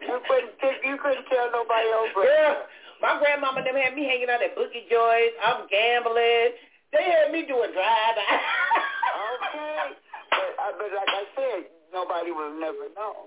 [0.02, 2.56] you couldn't you couldn't tell nobody but- Girl,
[3.02, 5.34] my grandmama them had me hanging out at Bookie Joy's.
[5.44, 6.54] I'm gambling.
[6.94, 8.16] They had me doing drive.
[8.16, 9.94] Okay.
[10.30, 11.62] But, uh, but like I said,
[11.96, 13.24] nobody will never know.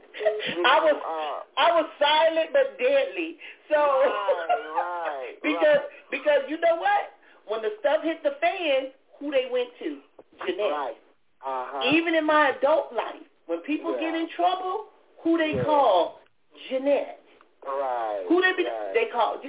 [0.55, 3.41] You I was uh, I was silent but deadly.
[3.69, 6.11] So Right, right, because right.
[6.13, 7.09] because you know what?
[7.49, 9.97] When the stuff hit the fan, who they went to?
[10.45, 10.71] Jeanette.
[10.71, 10.97] right.
[11.45, 11.89] Uh-huh.
[11.95, 14.11] Even in my adult life, when people Yeah.
[14.11, 14.85] get in trouble,
[15.23, 15.63] who they Yeah.
[15.65, 16.19] call?
[16.69, 17.19] Jeanette.
[17.65, 18.23] right.
[18.27, 18.65] Who they be?
[18.65, 18.93] right.
[18.93, 19.41] They call.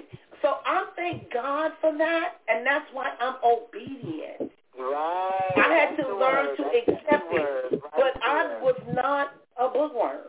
[0.43, 4.51] So I thank God for that, and that's why I'm obedient.
[4.81, 5.55] Right.
[5.57, 6.57] I had to learn word.
[6.57, 10.25] to That's accept it, right but I was not a bookworm.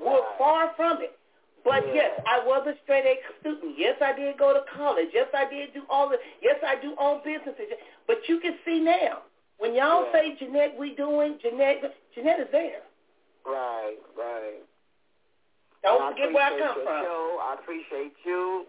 [0.00, 0.22] Right.
[0.38, 1.16] far from it.
[1.64, 1.94] But Yeah.
[1.94, 3.78] yes, I was a straight A student.
[3.78, 5.08] Yes, I did go to college.
[5.12, 6.18] Yes, I did do all the.
[6.42, 7.72] Yes, I do own businesses.
[8.06, 9.22] But you can see now
[9.58, 10.12] when y'all Yeah.
[10.12, 11.94] say Jeanette, we doing Jeanette.
[12.14, 12.82] Jeanette is there.
[13.46, 14.60] Right, right.
[15.82, 17.04] Don't forget where I come from.
[17.04, 17.38] Show.
[17.42, 18.66] I appreciate you,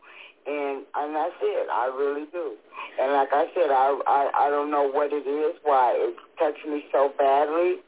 [0.48, 1.68] and and that's it.
[1.72, 2.54] I really do.
[3.00, 6.66] And like I said, I I I don't know what it is, why it touched
[6.68, 7.82] me so badly.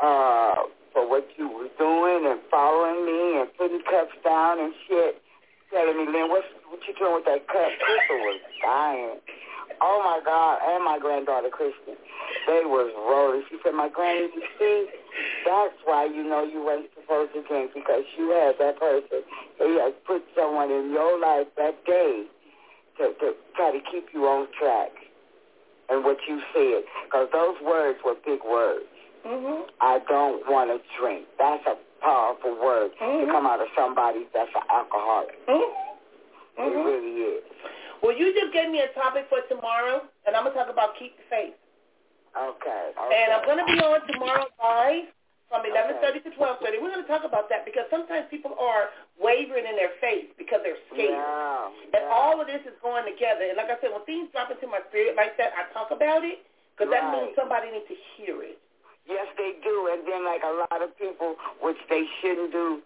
[0.00, 5.22] Uh, for what you were doing and following me and putting cups down and shit,
[5.72, 7.70] telling me, Lynn, what's what you doing with that cup?
[7.80, 9.16] Crystal was dying.
[9.82, 11.98] Oh my God, and my granddaughter Kristen,
[12.46, 13.42] they was rolling.
[13.50, 14.86] She said, my granny, you see,
[15.44, 19.26] that's why you know you weren't supposed to drink because you had that person.
[19.58, 22.24] He had put someone in your life that day
[22.98, 24.90] to, to try to keep you on track
[25.90, 28.86] and what you said, because those words were big words.
[29.26, 29.66] Mhm.
[29.80, 31.26] I don't want to drink.
[31.38, 33.26] That's a powerful word Mhm.
[33.26, 35.38] to come out of somebody that's an alcoholic.
[36.58, 36.70] Mhm.
[36.70, 37.44] It really is.
[38.02, 41.16] Well, you just gave me a topic for tomorrow, and I'm gonna talk about keep
[41.16, 41.54] the faith.
[42.36, 42.92] Okay.
[42.96, 43.22] okay.
[43.22, 45.04] And I'm gonna be on tomorrow live
[45.48, 46.30] from 11:30 Okay.
[46.30, 46.78] to 12:30.
[46.78, 50.80] We're gonna talk about that because sometimes people are wavering in their faith because they're
[50.92, 51.10] scared.
[51.10, 51.70] Yeah.
[51.92, 52.08] And yeah.
[52.08, 53.44] all of this is going together.
[53.44, 56.24] And like I said, when things drop into my spirit like that, I talk about
[56.24, 56.44] it
[56.74, 58.58] because that means somebody needs to hear it.
[59.06, 59.88] Yes, they do.
[59.92, 62.80] And then, like a lot of people, which they shouldn't do,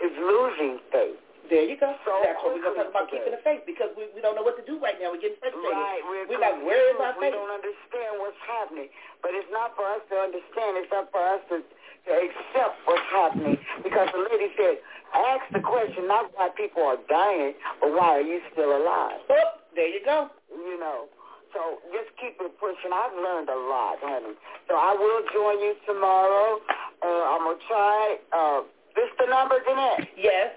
[0.00, 1.23] is losing faith.
[1.50, 1.92] There you go.
[2.08, 4.32] So That's what we're going to talk about keeping the faith because we, we don't
[4.32, 5.12] know what to do right now.
[5.12, 5.76] We're getting frustrated.
[5.76, 6.00] Right.
[6.08, 7.36] We're, We're like, where is our confused.
[7.36, 8.88] We don't understand what's happening.
[9.20, 10.80] But it's not for us to understand.
[10.80, 13.60] It's up for us to, to accept what's happening.
[13.84, 14.80] Because the lady said,
[15.12, 19.20] ask the question not why people are dying, but why are you still alive?
[19.28, 20.32] Oh, there you go.
[20.48, 21.12] You know.
[21.52, 22.90] So just keep it pushing.
[22.90, 24.34] I've learned a lot, honey.
[24.66, 26.58] So I will join you tomorrow.
[26.98, 28.18] Uh, I'm going to try.
[28.32, 28.60] Uh,
[28.94, 30.08] this the number, Jeanette?
[30.16, 30.54] Yes.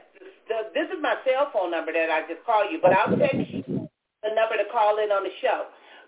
[0.48, 3.44] The, this is my cell phone number that I just called you, but I'll text
[3.52, 3.64] you
[4.24, 5.68] the number to call in on the show.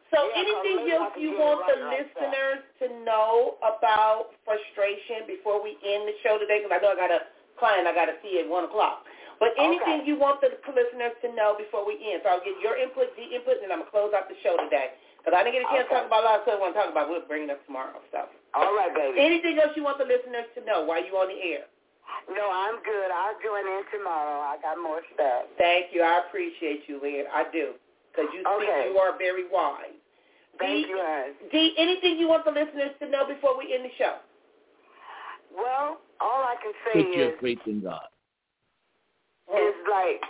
[0.10, 2.18] So Yeah, anything else you want the right that.
[2.18, 6.64] listeners to know about frustration before we end the show today?
[6.66, 7.22] Because I know I got a
[7.62, 9.06] client I got to see at 1 o'clock.
[9.38, 10.08] But anything Okay.
[10.10, 12.26] you want the listeners to know before we end.
[12.26, 14.36] So I'll get your input, the input, and then I'm going to close out the
[14.44, 14.98] show today.
[15.22, 16.74] Because I didn't get a chance to talk about a lot of stuff I want
[16.76, 17.08] to talk about.
[17.08, 18.00] We'll bring it up tomorrow.
[18.12, 19.16] So All right, baby.
[19.20, 21.68] anything else you want the listeners to know while you're on the air?
[22.30, 23.10] No, I'm good.
[23.10, 24.42] I'll join in tomorrow.
[24.42, 25.50] I got more stuff.
[25.58, 26.02] Thank you.
[26.04, 27.26] I appreciate you, Lynn.
[27.34, 27.74] I do.
[28.12, 28.90] Because you Okay.
[28.90, 29.98] see, you are very wise.
[30.60, 31.34] Thank D, you, hon.
[31.52, 34.18] D, anything you want the listeners to know before we end the show?
[35.56, 38.08] Well, all I can say Put your is, faith in God.
[39.50, 40.22] It's like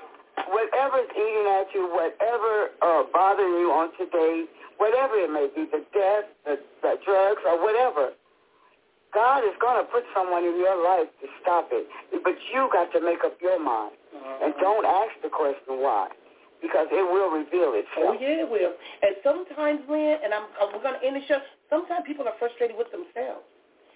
[0.47, 4.45] whatever's eating at you, whatever uh, bothering you on today,
[4.77, 8.13] whatever it may be, the death, the, the drugs, or whatever,
[9.13, 11.87] God is going to put someone in your life to stop it.
[12.23, 13.95] But you got to make up your mind.
[14.43, 16.09] And don't ask the question why,
[16.61, 18.13] because it will reveal itself.
[18.13, 18.73] Oh, yeah, it will.
[19.01, 21.39] And sometimes, Lynn, and I'm, uh, we're going to end the show,
[21.69, 23.43] sometimes people are frustrated with themselves.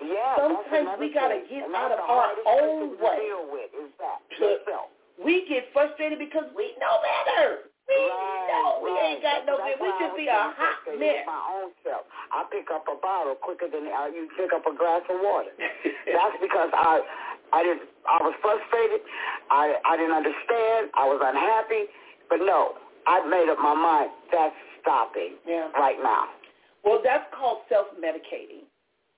[0.01, 3.23] Yeah, Sometimes we gotta get out of our own to way.
[3.23, 4.89] deal with is that yourself.
[5.21, 7.69] We get frustrated because we know better.
[7.87, 9.77] We Right, know we ain't got no good.
[9.79, 11.23] We should be a hot mess.
[11.29, 12.02] my own self.
[12.33, 15.53] I pick up a bottle quicker than uh, you pick up a glass of water.
[16.09, 17.05] That's because I,
[17.53, 17.85] I didn't.
[18.09, 19.05] I was frustrated.
[19.53, 20.89] I, I didn't understand.
[20.97, 21.93] I was unhappy.
[22.33, 22.73] But no,
[23.05, 24.09] I made up my mind.
[24.33, 25.69] That's stopping Yeah.
[25.77, 26.27] right now.
[26.83, 28.67] Well, that's called self-medicating.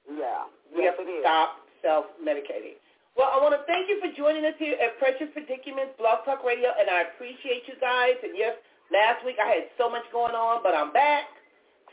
[0.06, 0.46] Yeah.
[0.70, 1.50] We Yes, have to stop
[1.82, 2.78] self-medicating.
[3.18, 6.44] Well, I want to thank you for joining us here at Precious Predicaments Blog Talk
[6.46, 8.20] Radio, and I appreciate you guys.
[8.22, 8.54] And yes,
[8.94, 11.26] last week I had so much going on, but I'm back.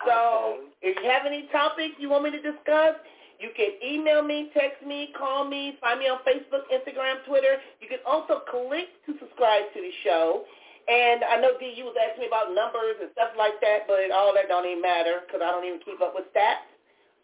[0.07, 2.97] So if you have any topics you want me to discuss,
[3.43, 7.59] you can email me, text me, call me, find me on Facebook, Instagram, Twitter.
[7.83, 10.47] You can also click to subscribe to the show.
[10.87, 14.11] And I know, D, you was asking me about numbers and stuff like that, but
[14.15, 16.67] all that don't even matter because I don't even keep up with stats.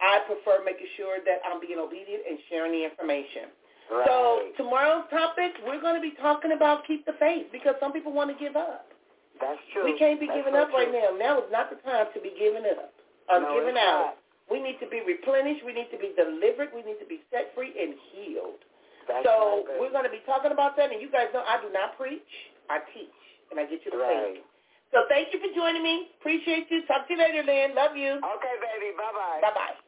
[0.02, 3.50] I prefer making sure that I'm being obedient and sharing the information.
[3.90, 4.06] Right.
[4.06, 8.12] So tomorrow's topic, we're going to be talking about keep the faith because some people
[8.12, 8.87] want to give up.
[9.40, 9.84] That's true.
[9.86, 10.98] We can't be That's giving up right true.
[10.98, 11.14] now.
[11.16, 12.92] Now is not the time to be giving up
[13.30, 14.14] or No, giving out.
[14.14, 14.22] not.
[14.50, 15.62] We need to be replenished.
[15.64, 16.72] We need to be delivered.
[16.74, 18.64] We need to be set free and healed.
[19.06, 20.90] That's so we're going to be talking about that.
[20.92, 22.32] And you guys know I do not preach.
[22.68, 23.12] I teach.
[23.52, 24.40] And I get you to Right.
[24.40, 24.44] faith.
[24.92, 26.08] So thank you for joining me.
[26.20, 26.84] Appreciate you.
[26.88, 27.74] Talk to you later, Lynn.
[27.76, 28.16] Love you.
[28.16, 28.96] Okay, baby.
[28.96, 29.40] Bye-bye.
[29.44, 29.87] Bye-bye.